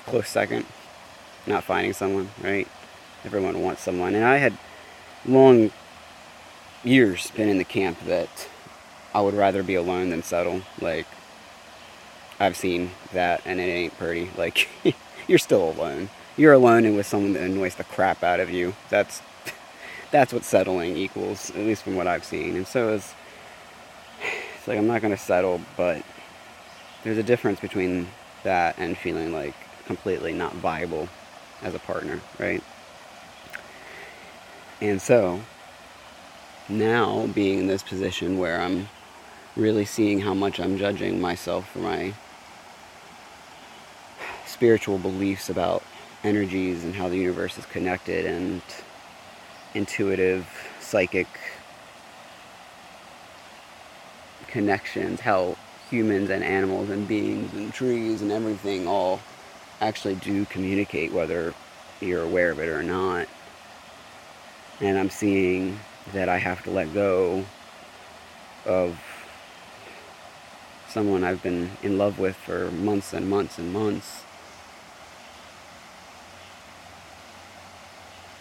close 0.06 0.26
second, 0.26 0.64
not 1.46 1.64
finding 1.64 1.92
someone, 1.92 2.30
right? 2.42 2.66
Everyone 3.26 3.60
wants 3.60 3.82
someone. 3.82 4.14
And 4.14 4.24
I 4.24 4.38
had 4.38 4.56
long 5.26 5.70
years 6.82 7.30
been 7.32 7.50
in 7.50 7.58
the 7.58 7.64
camp 7.64 7.98
that 8.06 8.48
I 9.14 9.20
would 9.20 9.34
rather 9.34 9.62
be 9.62 9.74
alone 9.74 10.08
than 10.08 10.22
settle. 10.22 10.62
Like, 10.80 11.06
I've 12.40 12.56
seen 12.56 12.92
that, 13.12 13.42
and 13.44 13.60
it 13.60 13.64
ain't 13.64 13.98
pretty. 13.98 14.30
Like, 14.38 14.66
you're 15.28 15.38
still 15.38 15.72
alone. 15.72 16.08
You're 16.38 16.54
alone 16.54 16.86
and 16.86 16.96
with 16.96 17.04
someone 17.04 17.34
that 17.34 17.42
annoys 17.42 17.74
the 17.74 17.84
crap 17.84 18.24
out 18.24 18.40
of 18.40 18.48
you. 18.48 18.76
That's 18.88 19.20
that's 20.10 20.32
what 20.32 20.42
settling 20.42 20.96
equals, 20.96 21.50
at 21.50 21.58
least 21.58 21.82
from 21.82 21.96
what 21.96 22.06
I've 22.06 22.24
seen. 22.24 22.56
And 22.56 22.66
so 22.66 22.94
it's, 22.94 23.12
it's 24.64 24.68
like 24.70 24.78
I'm 24.78 24.86
not 24.86 25.02
gonna 25.02 25.18
settle, 25.18 25.60
but 25.76 26.02
there's 27.02 27.18
a 27.18 27.22
difference 27.22 27.60
between 27.60 28.08
that 28.44 28.76
and 28.78 28.96
feeling 28.96 29.30
like 29.30 29.52
completely 29.84 30.32
not 30.32 30.54
viable 30.54 31.06
as 31.60 31.74
a 31.74 31.78
partner, 31.78 32.18
right? 32.38 32.62
And 34.80 35.02
so 35.02 35.42
now 36.66 37.26
being 37.26 37.58
in 37.58 37.66
this 37.66 37.82
position 37.82 38.38
where 38.38 38.58
I'm 38.58 38.88
really 39.54 39.84
seeing 39.84 40.20
how 40.20 40.32
much 40.32 40.58
I'm 40.58 40.78
judging 40.78 41.20
myself 41.20 41.68
for 41.68 41.80
my 41.80 42.14
spiritual 44.46 44.96
beliefs 44.96 45.50
about 45.50 45.82
energies 46.22 46.84
and 46.84 46.94
how 46.94 47.10
the 47.10 47.18
universe 47.18 47.58
is 47.58 47.66
connected 47.66 48.24
and 48.24 48.62
intuitive, 49.74 50.48
psychic 50.80 51.28
connections, 54.54 55.18
how 55.18 55.56
humans 55.90 56.30
and 56.30 56.44
animals 56.44 56.88
and 56.88 57.08
beings 57.08 57.52
and 57.54 57.74
trees 57.74 58.22
and 58.22 58.30
everything 58.30 58.86
all 58.86 59.20
actually 59.80 60.14
do 60.14 60.44
communicate, 60.44 61.12
whether 61.12 61.52
you're 62.00 62.22
aware 62.22 62.52
of 62.52 62.60
it 62.60 62.68
or 62.68 62.80
not. 62.80 63.26
And 64.80 64.96
I'm 64.96 65.10
seeing 65.10 65.80
that 66.12 66.28
I 66.28 66.38
have 66.38 66.62
to 66.62 66.70
let 66.70 66.94
go 66.94 67.44
of 68.64 68.96
someone 70.88 71.24
I've 71.24 71.42
been 71.42 71.72
in 71.82 71.98
love 71.98 72.20
with 72.20 72.36
for 72.36 72.70
months 72.70 73.12
and 73.12 73.28
months 73.28 73.58
and 73.58 73.72
months 73.72 74.22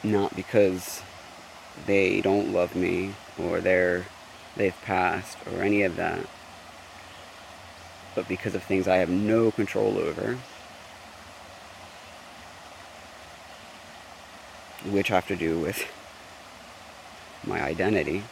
not 0.04 0.36
because 0.36 1.02
they 1.88 2.22
don't 2.22 2.54
love 2.54 2.76
me 2.76 3.16
or 3.40 3.62
they're 3.62 4.06
they've 4.56 4.80
passed 4.84 5.38
or 5.52 5.62
any 5.62 5.84
of 5.84 5.96
that 5.96 6.26
but 8.16 8.28
because 8.28 8.56
of 8.56 8.64
things 8.64 8.88
I 8.88 8.98
have 8.98 9.10
no 9.10 9.52
control 9.52 9.98
over 9.98 10.38
which 14.86 15.08
have 15.08 15.28
to 15.28 15.36
do 15.36 15.60
with 15.60 15.86
my 17.46 17.62
identity. 17.62 18.24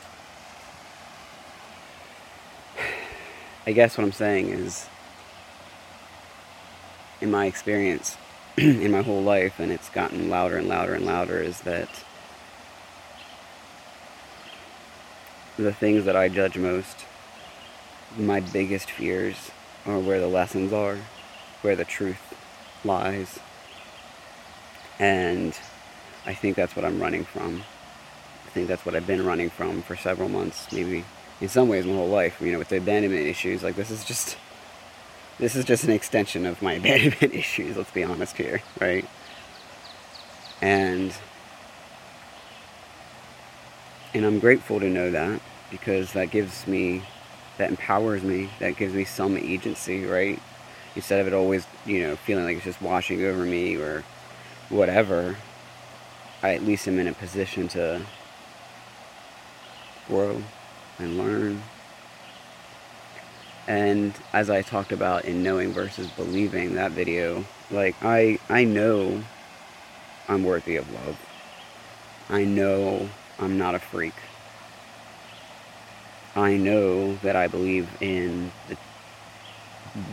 I 3.68 3.72
guess 3.72 3.98
what 3.98 4.04
I'm 4.04 4.12
saying 4.12 4.50
is 4.50 4.88
in 7.20 7.32
my 7.32 7.46
experience 7.46 8.18
in 8.58 8.92
my 8.92 9.02
whole 9.02 9.22
life, 9.22 9.60
and 9.60 9.72
it's 9.72 9.90
gotten 9.90 10.30
louder 10.30 10.58
and 10.58 10.68
louder 10.68 10.94
and 10.94 11.06
louder, 11.06 11.42
is 11.42 11.62
that 11.62 11.88
the 15.62 15.74
things 15.74 16.06
that 16.06 16.16
I 16.16 16.30
judge 16.30 16.58
most, 16.58 17.06
my 18.18 18.40
biggest 18.40 18.92
fears, 18.92 19.52
are 19.86 20.00
where 20.00 20.20
the 20.20 20.28
lessons 20.28 20.74
are, 20.74 20.98
where 21.62 21.76
the 21.76 21.86
truth 21.86 22.34
lies. 22.84 23.40
And 25.00 25.58
I 26.26 26.34
think 26.34 26.56
that's 26.56 26.76
what 26.76 26.86
I'm 26.86 27.02
running 27.02 27.26
from. 27.26 27.64
I 28.46 28.50
think 28.50 28.68
that's 28.68 28.86
what 28.86 28.96
I've 28.96 29.08
been 29.08 29.26
running 29.26 29.50
from 29.50 29.82
for 29.82 29.96
several 29.96 30.30
months, 30.30 30.72
maybe 30.72 31.06
in 31.40 31.50
some 31.50 31.70
ways 31.70 31.86
my 31.86 31.94
whole 31.94 32.10
life. 32.10 32.40
You 32.42 32.52
know, 32.52 32.60
with 32.60 32.70
the 32.70 32.78
abandonment 32.78 33.26
issues, 33.26 33.64
like 33.64 33.76
this 33.76 33.90
is 33.90 34.04
just 34.04 34.38
this 35.40 35.56
is 35.56 35.66
just 35.66 35.84
an 35.86 35.92
extension 35.92 36.46
of 36.46 36.62
my 36.62 36.74
abandonment 36.82 37.34
issues. 37.34 37.78
Let's 37.78 37.92
be 37.92 38.04
honest 38.04 38.38
here, 38.38 38.62
right? 38.80 39.08
And 40.62 41.14
and 44.14 44.26
I'm 44.26 44.40
grateful 44.40 44.80
to 44.80 44.90
know 44.90 45.10
that 45.12 45.42
because 45.72 46.14
that 46.14 46.30
gives 46.30 46.68
me 46.68 47.02
that 47.58 47.70
empowers 47.70 48.24
me, 48.24 48.50
that 48.60 48.76
gives 48.76 48.94
me 48.94 49.06
some 49.06 49.38
agency, 49.38 50.06
right? 50.06 50.40
Instead 50.96 51.22
of 51.22 51.28
it 51.28 51.34
always, 51.34 51.66
you 51.86 52.02
know, 52.02 52.16
feeling 52.16 52.44
like 52.44 52.58
it's 52.58 52.66
just 52.66 52.82
washing 52.82 53.24
over 53.24 53.44
me 53.46 53.76
or 53.76 54.04
whatever, 54.70 55.38
I 56.44 56.56
at 56.56 56.64
least 56.64 56.88
am 56.88 57.00
in 57.00 57.08
a 57.08 57.14
position 57.14 57.68
to 57.70 58.02
grow 60.08 60.42
and 61.00 61.18
learn. 61.18 61.62
And 63.68 64.14
as 64.34 64.50
I 64.50 64.64
talked 64.64 64.92
about 64.92 65.26
in 65.26 65.44
knowing 65.44 65.72
versus 65.72 66.10
believing 66.12 66.76
that 66.76 66.92
video, 66.92 67.46
like 67.70 67.96
I 68.02 68.40
I 68.50 68.64
know 68.64 69.24
I'm 70.28 70.44
worthy 70.44 70.78
of 70.78 70.92
love. 70.92 71.18
I 72.30 72.44
know 72.44 73.10
I'm 73.40 73.58
not 73.58 73.76
a 73.76 73.80
freak. 73.80 74.14
I 76.36 76.56
know 76.56 77.16
that 77.18 77.36
I 77.36 77.48
believe 77.48 77.90
in 78.02 78.52
the 78.70 78.78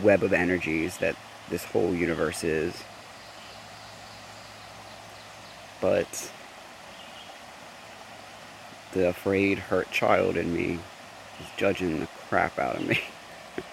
web 0.03 0.23
of 0.23 0.33
energies 0.33 0.97
that 0.97 1.15
this 1.49 1.63
whole 1.63 1.93
universe 1.95 2.43
is. 2.43 2.83
But 5.79 6.31
the 8.91 9.07
afraid, 9.09 9.59
hurt 9.59 9.91
child 9.91 10.35
in 10.35 10.53
me 10.53 10.79
is 11.39 11.47
judging 11.55 12.01
the 12.01 12.07
crap 12.27 12.59
out 12.59 12.75
of 12.75 12.87
me. 12.87 12.99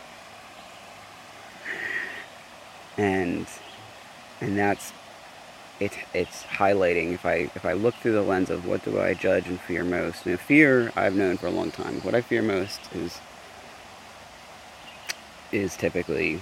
and 2.96 3.46
and 4.40 4.56
that's 4.56 4.92
it, 5.80 5.92
it's 6.14 6.42
highlighting 6.44 7.12
if 7.12 7.26
I 7.26 7.50
if 7.54 7.64
I 7.64 7.74
look 7.74 7.94
through 7.96 8.12
the 8.12 8.22
lens 8.22 8.50
of 8.50 8.66
what 8.66 8.84
do 8.84 9.00
I 9.00 9.14
judge 9.14 9.46
and 9.48 9.60
fear 9.60 9.84
most. 9.84 10.26
Now 10.26 10.36
fear 10.36 10.92
I've 10.96 11.14
known 11.14 11.36
for 11.36 11.46
a 11.46 11.50
long 11.50 11.70
time. 11.70 12.00
What 12.00 12.14
I 12.14 12.20
fear 12.20 12.42
most 12.42 12.80
is 12.94 13.18
is 15.52 15.76
typically 15.76 16.40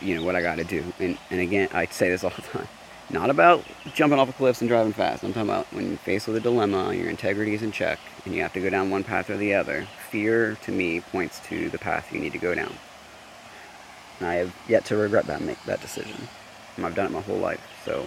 you 0.00 0.14
know 0.14 0.24
what 0.24 0.36
I 0.36 0.42
got 0.42 0.56
to 0.56 0.64
do. 0.64 0.84
And 0.98 1.18
and 1.30 1.40
again, 1.40 1.68
I 1.72 1.86
say 1.86 2.08
this 2.08 2.24
all 2.24 2.30
the 2.30 2.42
time. 2.42 2.68
Not 3.10 3.30
about 3.30 3.64
jumping 3.94 4.18
off 4.18 4.28
of 4.28 4.36
cliffs 4.36 4.60
and 4.62 4.70
driving 4.70 4.92
fast. 4.92 5.22
I'm 5.22 5.32
talking 5.32 5.50
about 5.50 5.66
when 5.72 5.88
you're 5.88 5.98
faced 5.98 6.28
with 6.28 6.36
a 6.36 6.40
dilemma, 6.40 6.94
your 6.94 7.10
integrity 7.10 7.52
is 7.52 7.62
in 7.62 7.72
check, 7.72 7.98
and 8.24 8.34
you 8.34 8.40
have 8.42 8.54
to 8.54 8.60
go 8.60 8.70
down 8.70 8.90
one 8.90 9.04
path 9.04 9.28
or 9.28 9.36
the 9.36 9.54
other. 9.54 9.86
Fear, 10.10 10.56
to 10.62 10.72
me, 10.72 11.00
points 11.00 11.40
to 11.48 11.68
the 11.68 11.78
path 11.78 12.10
you 12.12 12.20
need 12.20 12.32
to 12.32 12.38
go 12.38 12.54
down. 12.54 12.72
And 14.18 14.28
I 14.28 14.34
have 14.36 14.54
yet 14.68 14.84
to 14.86 14.96
regret 14.96 15.26
that 15.26 15.42
make 15.42 15.62
that 15.64 15.80
decision. 15.80 16.28
I've 16.78 16.94
done 16.94 17.06
it 17.06 17.12
my 17.12 17.20
whole 17.20 17.36
life. 17.36 17.60
So 17.84 18.06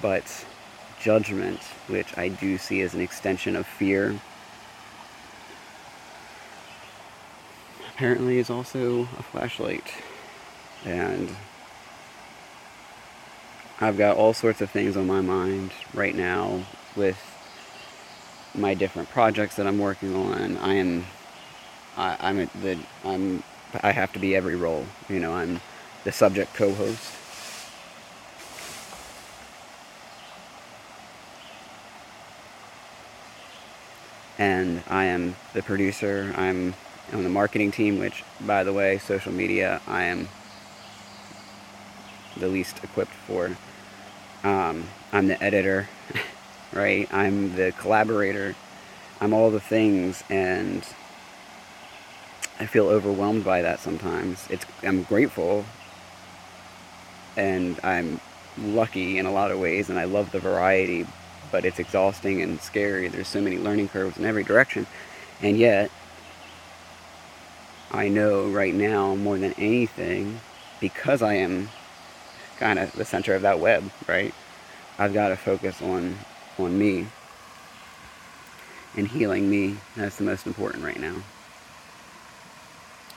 but 0.00 0.44
judgment, 1.00 1.60
which 1.86 2.16
I 2.16 2.28
do 2.28 2.58
see 2.58 2.80
as 2.80 2.94
an 2.94 3.00
extension 3.00 3.56
of 3.56 3.66
fear, 3.66 4.18
apparently 7.94 8.38
is 8.38 8.50
also 8.50 9.02
a 9.02 9.22
flashlight. 9.22 9.84
And 10.84 11.30
I've 13.80 13.98
got 13.98 14.16
all 14.16 14.32
sorts 14.34 14.60
of 14.60 14.70
things 14.70 14.96
on 14.96 15.06
my 15.06 15.20
mind 15.20 15.72
right 15.92 16.14
now 16.14 16.64
with 16.96 17.18
my 18.54 18.74
different 18.74 19.10
projects 19.10 19.56
that 19.56 19.66
I'm 19.66 19.78
working 19.78 20.14
on. 20.14 20.56
I 20.58 20.74
am, 20.74 21.04
I, 21.96 22.16
I'm 22.20 22.36
the, 22.62 22.78
I'm, 23.04 23.42
I 23.82 23.92
have 23.92 24.12
to 24.12 24.18
be 24.18 24.36
every 24.36 24.56
role. 24.56 24.86
You 25.08 25.20
know, 25.20 25.34
I'm 25.34 25.60
the 26.04 26.12
subject 26.12 26.54
co-host. 26.54 27.12
And 34.38 34.82
I 34.88 35.04
am 35.04 35.36
the 35.52 35.62
producer. 35.62 36.32
I'm 36.36 36.74
on 37.12 37.22
the 37.22 37.28
marketing 37.28 37.70
team, 37.70 37.98
which, 37.98 38.24
by 38.40 38.64
the 38.64 38.72
way, 38.72 38.98
social 38.98 39.32
media, 39.32 39.80
I 39.86 40.04
am 40.04 40.28
the 42.36 42.48
least 42.48 42.82
equipped 42.82 43.12
for. 43.12 43.56
Um, 44.42 44.88
I'm 45.12 45.28
the 45.28 45.42
editor, 45.42 45.88
right? 46.72 47.12
I'm 47.12 47.54
the 47.54 47.72
collaborator. 47.72 48.54
I'm 49.20 49.32
all 49.32 49.50
the 49.50 49.60
things, 49.60 50.24
and 50.28 50.84
I 52.58 52.66
feel 52.66 52.88
overwhelmed 52.88 53.44
by 53.44 53.62
that 53.62 53.80
sometimes. 53.80 54.46
It's 54.50 54.66
I'm 54.82 55.04
grateful, 55.04 55.64
and 57.36 57.78
I'm 57.82 58.20
lucky 58.58 59.18
in 59.18 59.26
a 59.26 59.32
lot 59.32 59.50
of 59.50 59.58
ways, 59.58 59.88
and 59.88 59.98
I 59.98 60.04
love 60.04 60.32
the 60.32 60.40
variety 60.40 61.06
but 61.54 61.64
it's 61.64 61.78
exhausting 61.78 62.42
and 62.42 62.60
scary. 62.60 63.06
There's 63.06 63.28
so 63.28 63.40
many 63.40 63.58
learning 63.58 63.86
curves 63.86 64.18
in 64.18 64.24
every 64.24 64.42
direction. 64.42 64.88
And 65.40 65.56
yet, 65.56 65.88
I 67.92 68.08
know 68.08 68.48
right 68.48 68.74
now 68.74 69.14
more 69.14 69.38
than 69.38 69.52
anything, 69.52 70.40
because 70.80 71.22
I 71.22 71.34
am 71.34 71.68
kind 72.58 72.80
of 72.80 72.90
the 72.94 73.04
center 73.04 73.36
of 73.36 73.42
that 73.42 73.60
web, 73.60 73.88
right? 74.08 74.34
I've 74.98 75.14
got 75.14 75.28
to 75.28 75.36
focus 75.36 75.80
on 75.80 76.18
on 76.58 76.76
me 76.76 77.06
and 78.96 79.06
healing 79.06 79.48
me. 79.48 79.76
That's 79.94 80.16
the 80.16 80.24
most 80.24 80.48
important 80.48 80.82
right 80.82 80.98
now 80.98 81.22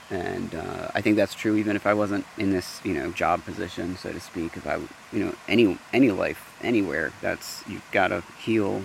and 0.09 0.55
uh, 0.55 0.89
I 0.95 1.01
think 1.01 1.17
that's 1.17 1.33
true 1.33 1.57
even 1.57 1.75
if 1.75 1.85
I 1.85 1.93
wasn't 1.93 2.25
in 2.37 2.51
this 2.51 2.79
you 2.83 2.93
know 2.93 3.11
job 3.11 3.43
position 3.43 3.97
so 3.97 4.11
to 4.11 4.19
speak 4.19 4.55
if 4.55 4.65
I 4.65 4.75
you 5.11 5.25
know 5.25 5.35
any 5.47 5.77
any 5.91 6.11
life 6.11 6.55
anywhere 6.61 7.11
that's 7.21 7.67
you've 7.67 7.89
got 7.91 8.09
to 8.09 8.23
heal 8.39 8.83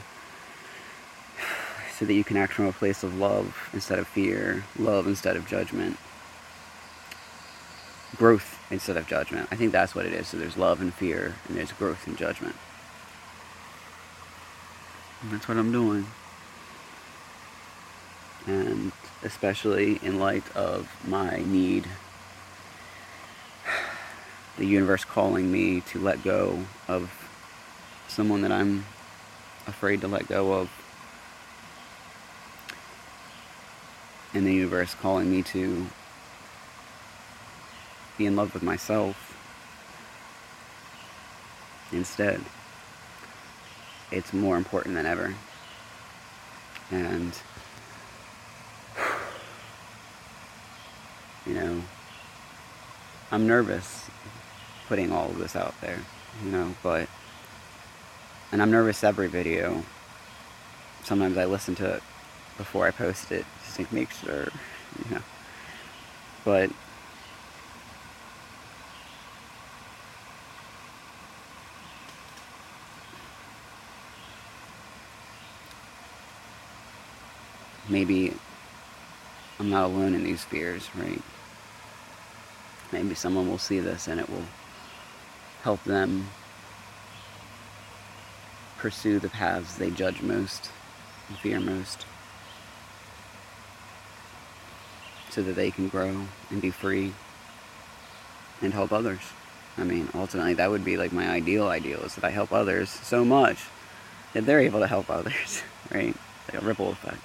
so 1.99 2.05
that 2.05 2.15
you 2.15 2.25
can 2.25 2.37
act 2.37 2.55
from 2.55 2.67
a 2.67 2.73
place 2.73 3.03
of 3.03 3.17
love 3.17 3.71
instead 3.73 3.99
of 3.99 4.09
fear 4.09 4.65
love 4.79 5.07
instead 5.07 5.37
of 5.37 5.47
judgment. 5.47 5.97
Growth 8.17 8.59
instead 8.71 8.97
of 8.97 9.07
judgment. 9.07 9.49
I 9.51 9.57
think 9.57 9.73
that's 9.73 9.95
what 9.95 10.05
it 10.05 10.13
is. 10.13 10.29
So 10.29 10.37
there's 10.37 10.57
love 10.57 10.81
and 10.81 10.93
fear 10.93 11.37
and 11.49 11.57
there's 11.57 11.73
growth 11.73 12.07
and 12.07 12.17
judgment. 12.17 12.57
And 15.23 15.31
that's 15.31 15.49
what 15.49 15.57
I'm 15.57 15.73
doing. 15.73 16.07
And 18.47 18.93
especially 19.25 19.99
in 20.03 20.19
light 20.19 20.45
of 20.57 20.89
my 21.07 21.43
need, 21.47 21.87
the 24.59 24.67
universe 24.67 25.05
calling 25.05 25.51
me 25.51 25.81
to 25.81 25.99
let 25.99 26.23
go 26.23 26.65
of 26.89 27.11
someone 28.09 28.43
that 28.43 28.53
I'm 28.53 28.85
afraid 29.67 30.01
to 30.03 30.09
let 30.09 30.29
go 30.29 30.53
of, 30.55 30.71
and 34.35 34.47
the 34.47 34.53
universe 34.53 34.95
calling 34.95 35.31
me 35.31 35.43
to 35.43 35.87
be 38.19 38.27
in 38.27 38.37
love 38.37 38.53
with 38.55 38.63
myself 38.63 39.37
instead. 41.93 42.41
It's 44.11 44.33
more 44.33 44.57
important 44.57 44.95
than 44.95 45.07
ever. 45.07 45.35
And 46.91 47.33
you 51.47 51.55
know, 51.55 51.83
I'm 53.31 53.47
nervous 53.47 54.09
putting 54.89 55.11
all 55.11 55.31
of 55.31 55.39
this 55.39 55.57
out 55.57 55.75
there, 55.81 55.99
you 56.45 56.51
know, 56.51 56.75
but, 56.83 57.09
and 58.53 58.61
I'm 58.61 58.71
nervous 58.71 59.03
every 59.03 59.29
video. 59.29 59.83
Sometimes 61.03 61.37
I 61.37 61.47
listen 61.47 61.75
to 61.77 61.95
it 61.95 62.03
before 62.57 62.87
I 62.87 62.91
post 62.91 63.33
it 63.33 63.47
just 63.65 63.77
to 63.77 63.95
make 63.95 64.11
sure, 64.11 64.49
you 65.05 65.15
know, 65.15 65.23
but 66.45 66.71
maybe 77.89 78.35
I'm 79.63 79.71
not 79.71 79.85
alone 79.85 80.17
in 80.17 80.25
these 80.25 80.43
fears, 80.43 80.91
right? 80.97 81.23
Maybe 82.91 83.15
someone 83.15 83.49
will 83.49 83.59
see 83.59 83.79
this 83.79 84.09
and 84.09 84.19
it 84.19 84.29
will 84.29 84.47
help 85.63 85.85
them 85.85 86.31
pursue 88.79 89.21
the 89.21 89.29
paths 89.29 89.77
they 89.77 89.93
judge 89.93 90.21
most 90.21 90.69
and 91.29 91.39
fear 91.39 91.61
most 91.61 92.07
so 95.31 95.43
that 95.43 95.53
they 95.53 95.71
can 95.71 95.87
grow 95.87 96.27
and 96.51 96.61
be 96.61 96.71
free 96.71 97.13
and 98.63 98.73
help 98.73 98.91
others. 98.91 99.21
I 99.79 99.85
mean, 99.85 100.09
ultimately, 100.13 100.55
that 100.55 100.73
would 100.73 100.85
be 100.85 100.97
like 100.97 101.13
my 101.13 101.29
ideal 101.29 101.69
ideal 101.69 102.01
is 102.01 102.17
that 102.17 102.25
I 102.25 102.31
help 102.31 102.53
others 102.53 102.91
so 102.91 103.25
much 103.25 103.67
that 104.33 104.45
they're 104.45 104.59
able 104.59 104.81
to 104.81 104.89
help 104.89 105.09
others, 105.09 105.63
right? 105.95 106.17
Like 106.53 106.61
a 106.61 106.67
ripple 106.67 106.91
effect. 106.91 107.23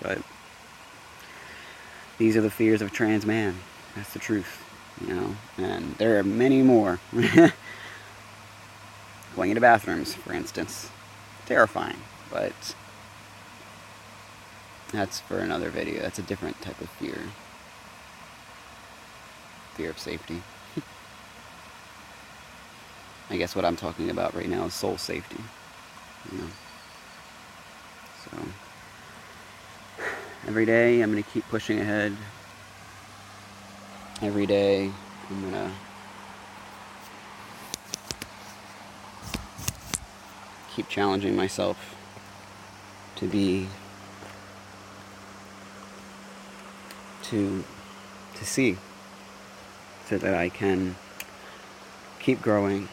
But 0.00 0.22
these 2.18 2.36
are 2.36 2.40
the 2.40 2.50
fears 2.50 2.82
of 2.82 2.92
trans 2.92 3.26
man. 3.26 3.56
That's 3.96 4.12
the 4.12 4.18
truth, 4.18 4.62
you 5.00 5.14
know. 5.14 5.36
And 5.56 5.94
there 5.96 6.18
are 6.18 6.24
many 6.24 6.62
more. 6.62 7.00
Going 9.36 9.50
into 9.50 9.60
bathrooms, 9.60 10.14
for 10.14 10.32
instance, 10.32 10.90
terrifying. 11.46 11.96
But 12.30 12.74
that's 14.92 15.20
for 15.20 15.38
another 15.38 15.70
video. 15.70 16.02
That's 16.02 16.18
a 16.20 16.22
different 16.22 16.60
type 16.62 16.80
of 16.80 16.88
fear. 16.90 17.18
Fear 19.74 19.90
of 19.90 19.98
safety. 19.98 20.42
I 23.30 23.36
guess 23.36 23.56
what 23.56 23.64
I'm 23.64 23.76
talking 23.76 24.10
about 24.10 24.34
right 24.34 24.48
now 24.48 24.66
is 24.66 24.74
soul 24.74 24.98
safety. 24.98 25.42
You 26.30 26.38
know. 26.38 26.46
So 28.24 28.38
every 30.46 30.66
day 30.66 31.00
I'm 31.00 31.10
gonna 31.10 31.22
keep 31.22 31.48
pushing 31.48 31.80
ahead. 31.80 32.16
Every 34.22 34.46
day 34.46 34.90
I'm 35.30 35.42
gonna 35.42 35.72
keep 40.74 40.88
challenging 40.88 41.36
myself 41.36 41.94
to 43.16 43.26
be 43.26 43.68
to 47.24 47.64
to 48.34 48.44
see 48.44 48.76
so 50.06 50.18
that 50.18 50.34
I 50.34 50.48
can 50.48 50.96
keep 52.18 52.42
growing 52.42 52.88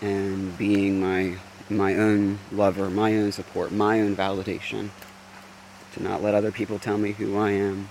and 0.00 0.56
being 0.58 1.00
my 1.00 1.38
my 1.70 1.94
own 1.94 2.38
lover, 2.52 2.90
my 2.90 3.16
own 3.16 3.32
support, 3.32 3.72
my 3.72 4.00
own 4.00 4.14
validation. 4.14 4.90
To 5.94 6.02
not 6.02 6.22
let 6.24 6.34
other 6.34 6.50
people 6.50 6.80
tell 6.80 6.98
me 6.98 7.12
who 7.12 7.36
I 7.38 7.52
am. 7.52 7.88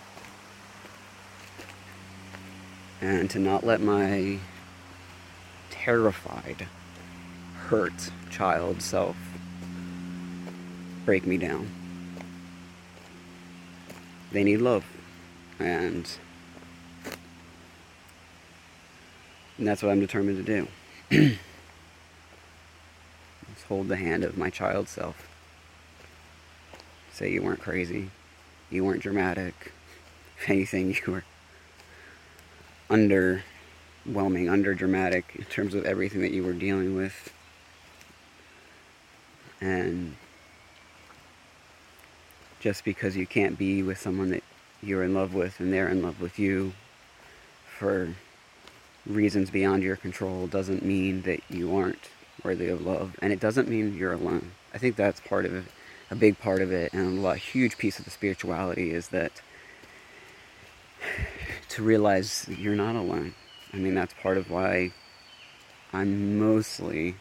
And 3.00 3.30
to 3.30 3.40
not 3.40 3.66
let 3.66 3.80
my 3.82 4.40
terrified, 5.70 6.68
hurt 7.68 8.12
child 8.30 8.82
self 8.82 9.16
break 11.06 11.26
me 11.26 11.38
down. 11.38 11.70
They 14.34 14.44
need 14.44 14.58
love. 14.58 14.86
And, 15.60 16.10
that's 19.60 19.82
what 19.82 19.92
I'm 19.92 20.00
determined 20.02 20.46
to 20.46 20.68
do. 20.68 20.68
Let's 23.50 23.64
hold 23.68 23.88
the 23.88 23.96
hand 23.96 24.26
of 24.26 24.38
my 24.38 24.50
child 24.50 24.90
self. 24.90 25.33
Say 27.14 27.32
you 27.32 27.44
weren't 27.44 27.62
crazy. 27.62 28.10
You 28.72 28.84
weren't 28.84 29.02
dramatic. 29.02 29.72
If 30.40 30.50
anything, 30.50 30.90
you 30.90 31.12
were 31.12 31.24
underwhelming, 32.90 34.52
under 34.52 34.74
dramatic 34.74 35.36
in 35.36 35.46
terms 35.46 35.76
of 35.76 35.86
everything 35.86 36.22
that 36.22 36.32
you 36.32 36.44
were 36.44 36.54
dealing 36.54 36.96
with. 36.96 37.32
And 39.62 40.16
just 42.60 42.84
because 42.84 43.16
you 43.16 43.28
can't 43.28 43.58
be 43.58 43.84
with 43.84 44.00
someone 44.00 44.32
that 44.32 44.44
you're 44.82 45.04
in 45.04 45.14
love 45.14 45.34
with 45.34 45.60
and 45.60 45.72
they're 45.72 45.90
in 45.90 46.02
love 46.02 46.20
with 46.20 46.40
you 46.40 46.74
for 47.78 48.16
reasons 49.06 49.50
beyond 49.50 49.84
your 49.84 49.96
control 49.96 50.48
doesn't 50.48 50.84
mean 50.84 51.22
that 51.24 51.42
you 51.50 51.76
aren't 51.76 52.10
worthy 52.44 52.70
of 52.70 52.82
love. 52.82 53.16
And 53.22 53.32
it 53.32 53.40
doesn't 53.40 53.68
mean 53.68 53.96
you're 53.96 54.14
alone. 54.14 54.52
I 54.74 54.78
think 54.78 54.96
that's 54.96 55.20
part 55.22 55.46
of 55.46 55.54
it, 55.54 55.66
a 56.14 56.16
big 56.16 56.38
part 56.38 56.62
of 56.62 56.72
it, 56.72 56.94
and 56.94 57.26
a 57.26 57.36
huge 57.36 57.76
piece 57.80 57.98
of 57.98 58.06
the 58.06 58.12
spirituality 58.12 58.92
is 58.92 59.08
that 59.08 59.42
to 61.70 61.82
realize 61.82 62.48
you're 62.48 62.76
not 62.76 62.96
alone. 62.96 63.34
I 63.74 63.78
mean, 63.78 63.96
that's 63.96 64.14
part 64.22 64.38
of 64.38 64.52
why 64.52 64.92
I'm 65.92 66.38
mostly, 66.38 67.16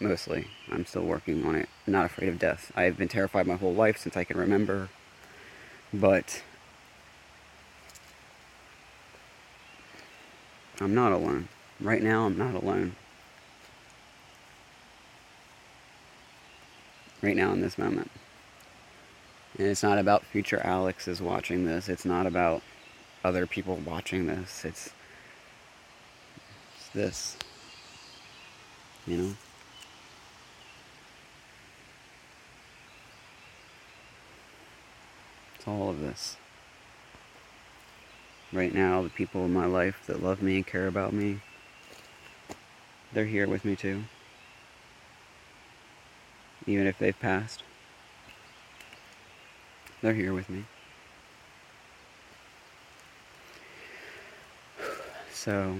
mostly, 0.00 0.48
I'm 0.72 0.84
still 0.84 1.04
working 1.04 1.46
on 1.46 1.54
it. 1.54 1.68
Not 1.86 2.06
afraid 2.06 2.28
of 2.28 2.40
death. 2.40 2.72
I've 2.74 2.98
been 2.98 3.06
terrified 3.06 3.46
my 3.46 3.54
whole 3.54 3.74
life 3.74 3.98
since 3.98 4.16
I 4.16 4.24
can 4.24 4.38
remember. 4.38 4.88
But 5.92 6.42
I'm 10.80 10.96
not 10.96 11.12
alone. 11.12 11.48
Right 11.80 12.02
now, 12.02 12.26
I'm 12.26 12.36
not 12.36 12.54
alone. 12.60 12.96
Right 17.24 17.36
now 17.36 17.52
in 17.52 17.60
this 17.60 17.78
moment. 17.78 18.10
And 19.56 19.66
it's 19.68 19.82
not 19.82 19.98
about 19.98 20.24
future 20.24 20.60
Alex 20.62 21.08
is 21.08 21.22
watching 21.22 21.64
this. 21.64 21.88
It's 21.88 22.04
not 22.04 22.26
about 22.26 22.62
other 23.24 23.46
people 23.46 23.76
watching 23.76 24.26
this. 24.26 24.64
It's, 24.64 24.90
it's 26.76 26.88
this. 26.88 27.36
You 29.06 29.16
know? 29.16 29.34
It's 35.56 35.68
all 35.68 35.88
of 35.88 36.00
this. 36.00 36.36
Right 38.52 38.74
now, 38.74 39.02
the 39.02 39.08
people 39.08 39.44
in 39.46 39.52
my 39.52 39.66
life 39.66 40.02
that 40.06 40.22
love 40.22 40.42
me 40.42 40.56
and 40.56 40.66
care 40.66 40.86
about 40.86 41.12
me, 41.12 41.40
they're 43.12 43.24
here 43.24 43.48
with 43.48 43.64
me 43.64 43.74
too 43.74 44.04
even 46.66 46.86
if 46.86 46.98
they've 46.98 47.18
passed. 47.18 47.62
They're 50.02 50.14
here 50.14 50.34
with 50.34 50.50
me. 50.50 50.64
So, 55.32 55.76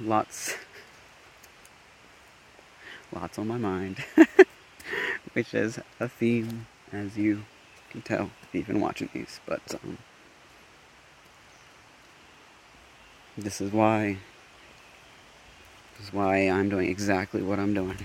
lots, 0.00 0.56
lots 3.12 3.38
on 3.38 3.46
my 3.46 3.58
mind, 3.58 4.04
which 5.34 5.54
is 5.54 5.78
a 6.00 6.08
theme, 6.08 6.66
as 6.92 7.16
you 7.16 7.44
can 7.90 8.02
tell 8.02 8.30
if 8.42 8.48
you've 8.52 8.66
been 8.66 8.80
watching 8.80 9.08
these. 9.12 9.40
But 9.46 9.62
um, 9.74 9.98
this 13.36 13.60
is 13.60 13.72
why, 13.72 14.18
this 15.96 16.08
is 16.08 16.12
why 16.12 16.38
I'm 16.48 16.68
doing 16.68 16.88
exactly 16.88 17.42
what 17.42 17.60
I'm 17.60 17.72
doing. 17.72 17.98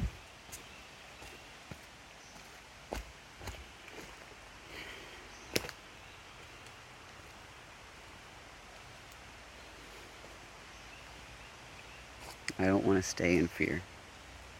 I 12.63 12.67
don't 12.67 12.85
want 12.85 12.92
stay 13.03 13.37
in 13.37 13.47
fear. 13.47 13.81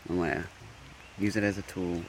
I 0.10 0.14
want 0.14 0.34
to 0.34 0.44
use 1.18 1.36
it 1.36 1.44
as 1.44 1.58
a 1.58 1.62
tool. 1.64 2.02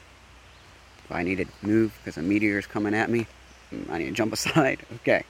If 1.05 1.11
I 1.11 1.23
need 1.23 1.37
to 1.37 1.45
move 1.61 1.97
because 2.03 2.17
a 2.17 2.21
meteor 2.21 2.57
is 2.57 2.67
coming 2.67 2.93
at 2.93 3.09
me, 3.09 3.27
mm, 3.71 3.89
I 3.89 3.99
need 3.99 4.05
to 4.05 4.11
jump 4.11 4.33
aside, 4.37 4.79
okay. 4.95 5.23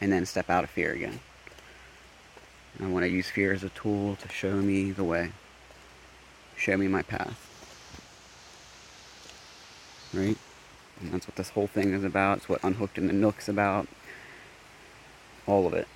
And 0.00 0.12
then 0.12 0.24
step 0.24 0.48
out 0.48 0.64
of 0.64 0.70
fear 0.70 0.92
again. 0.92 1.20
I 2.82 2.86
want 2.86 3.04
to 3.04 3.10
use 3.10 3.28
fear 3.28 3.52
as 3.52 3.64
a 3.64 3.68
tool 3.70 4.16
to 4.16 4.28
show 4.28 4.54
me 4.54 4.92
the 4.92 5.04
way, 5.04 5.32
show 6.56 6.76
me 6.76 6.88
my 6.88 7.02
path. 7.02 7.46
Right? 10.14 10.38
And 11.00 11.12
that's 11.12 11.26
what 11.26 11.36
this 11.36 11.50
whole 11.50 11.66
thing 11.66 11.92
is 11.92 12.04
about. 12.04 12.38
It's 12.38 12.48
what 12.48 12.62
Unhooked 12.62 12.98
in 12.98 13.06
the 13.06 13.12
Nook's 13.12 13.48
about. 13.48 13.88
All 15.46 15.66
of 15.66 15.74
it. 15.74 15.88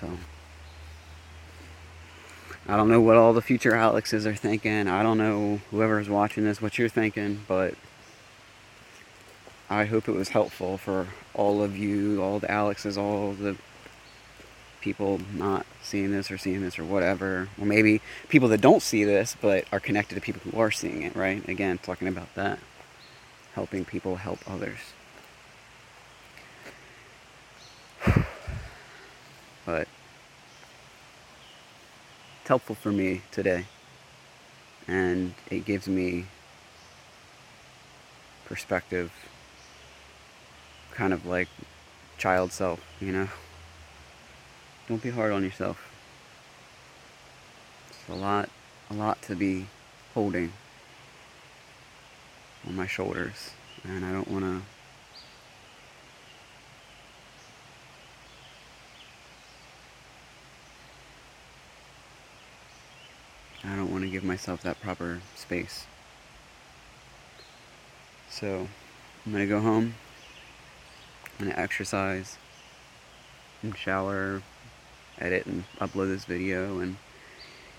So. 0.00 0.08
I 2.68 2.76
don't 2.76 2.88
know 2.88 3.00
what 3.00 3.16
all 3.16 3.32
the 3.32 3.42
future 3.42 3.74
Alexes 3.74 4.26
are 4.26 4.34
thinking. 4.34 4.86
I 4.86 5.02
don't 5.02 5.18
know 5.18 5.60
whoever's 5.70 6.08
watching 6.08 6.44
this 6.44 6.62
what 6.62 6.78
you're 6.78 6.88
thinking, 6.88 7.40
but 7.48 7.74
I 9.68 9.86
hope 9.86 10.08
it 10.08 10.12
was 10.12 10.28
helpful 10.28 10.78
for 10.78 11.08
all 11.34 11.62
of 11.62 11.76
you, 11.76 12.22
all 12.22 12.38
the 12.38 12.50
Alexes, 12.50 12.96
all 12.96 13.32
the 13.32 13.56
people 14.80 15.20
not 15.32 15.66
seeing 15.82 16.12
this 16.12 16.30
or 16.30 16.38
seeing 16.38 16.60
this 16.60 16.78
or 16.78 16.84
whatever. 16.84 17.48
Or 17.58 17.64
maybe 17.64 18.00
people 18.28 18.48
that 18.50 18.60
don't 18.60 18.82
see 18.82 19.02
this 19.02 19.36
but 19.40 19.64
are 19.72 19.80
connected 19.80 20.14
to 20.14 20.20
people 20.20 20.42
who 20.50 20.60
are 20.60 20.70
seeing 20.70 21.02
it, 21.02 21.16
right? 21.16 21.46
Again, 21.48 21.78
talking 21.78 22.06
about 22.06 22.34
that. 22.36 22.58
Helping 23.54 23.84
people 23.84 24.16
help 24.16 24.38
others. 24.48 24.78
Helpful 32.52 32.74
for 32.76 32.92
me 32.92 33.22
today. 33.30 33.64
And 34.86 35.32
it 35.50 35.64
gives 35.64 35.88
me 35.88 36.26
perspective, 38.44 39.10
kind 40.90 41.14
of 41.14 41.24
like 41.24 41.48
child 42.18 42.52
self, 42.52 42.78
you 43.00 43.10
know? 43.10 43.28
don't 44.86 45.02
be 45.02 45.08
hard 45.08 45.32
on 45.32 45.42
yourself. 45.42 45.78
It's 47.88 48.06
a 48.10 48.14
lot, 48.14 48.50
a 48.90 48.94
lot 48.96 49.22
to 49.22 49.34
be 49.34 49.68
holding 50.12 50.52
on 52.68 52.76
my 52.76 52.86
shoulders, 52.86 53.52
and 53.82 54.04
I 54.04 54.12
don't 54.12 54.28
want 54.28 54.44
to. 54.44 54.81
I 63.64 63.76
don't 63.76 63.92
want 63.92 64.02
to 64.04 64.10
give 64.10 64.24
myself 64.24 64.62
that 64.62 64.80
proper 64.80 65.20
space. 65.36 65.86
So, 68.28 68.66
I'm 69.24 69.32
going 69.32 69.46
to 69.46 69.48
go 69.48 69.60
home. 69.60 69.94
I'm 71.38 71.44
going 71.44 71.54
to 71.54 71.60
exercise 71.60 72.38
and 73.62 73.76
shower, 73.76 74.42
edit 75.18 75.46
and 75.46 75.64
upload 75.80 76.08
this 76.08 76.24
video, 76.24 76.80
and 76.80 76.96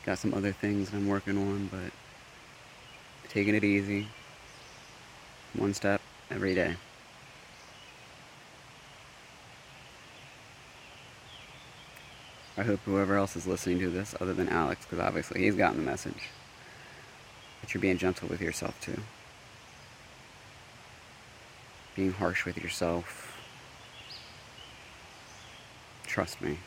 got 0.05 0.19
some 0.19 0.33
other 0.33 0.53
things 0.53 0.93
I'm 0.93 1.07
working 1.07 1.37
on, 1.37 1.67
but 1.67 1.91
taking 3.29 3.55
it 3.55 3.63
easy, 3.63 4.07
one 5.53 5.73
step 5.73 6.01
every 6.31 6.55
day. 6.55 6.75
I 12.55 12.63
hope 12.63 12.79
whoever 12.81 13.15
else 13.15 13.35
is 13.35 13.47
listening 13.47 13.79
to 13.79 13.89
this, 13.89 14.13
other 14.21 14.33
than 14.33 14.47
Alex, 14.47 14.85
because 14.85 15.03
obviously 15.03 15.41
he's 15.41 15.55
gotten 15.55 15.77
the 15.77 15.83
message, 15.83 16.29
that 17.61 17.73
you're 17.73 17.81
being 17.81 17.97
gentle 17.97 18.27
with 18.27 18.41
yourself 18.41 18.79
too. 18.79 18.99
Being 21.95 22.13
harsh 22.13 22.45
with 22.45 22.57
yourself. 22.57 23.37
Trust 26.05 26.41
me, 26.41 26.59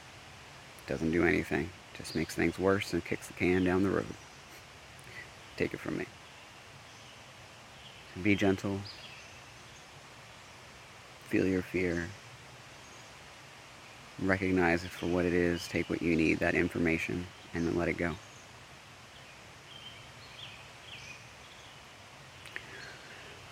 doesn't 0.89 1.13
do 1.13 1.25
anything. 1.25 1.71
Just 1.97 2.17
makes 2.17 2.35
things 2.35 2.59
worse 2.59 2.93
and 2.93 3.05
kicks 3.05 3.29
the 3.29 3.33
can 3.35 3.65
down 3.65 3.83
the 3.83 3.91
road. 3.91 4.07
Take 5.57 5.73
it 5.73 5.81
from 5.81 5.99
me. 5.99 6.07
Be 8.23 8.35
gentle. 8.35 8.81
Feel 11.29 11.47
your 11.47 11.63
fear. 11.63 12.09
Recognize 14.23 14.83
it 14.85 14.91
for 14.91 15.07
what 15.07 15.25
it 15.25 15.35
is. 15.35 15.69
Take 15.69 15.91
what 15.91 16.01
you 16.01 16.17
need, 16.17 16.39
that 16.39 16.55
information, 16.55 17.27
and 17.55 17.67
then 17.67 17.77
let 17.77 17.89
it 17.89 17.99
go. 17.99 18.15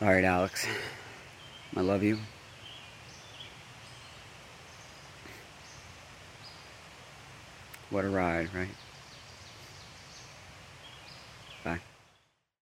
Alright, 0.01 0.25
Alex. 0.25 0.67
I 1.77 1.81
love 1.81 2.03
you. 2.03 2.19
What 7.91 8.05
a 8.05 8.09
ride, 8.09 8.53
right? 8.55 8.69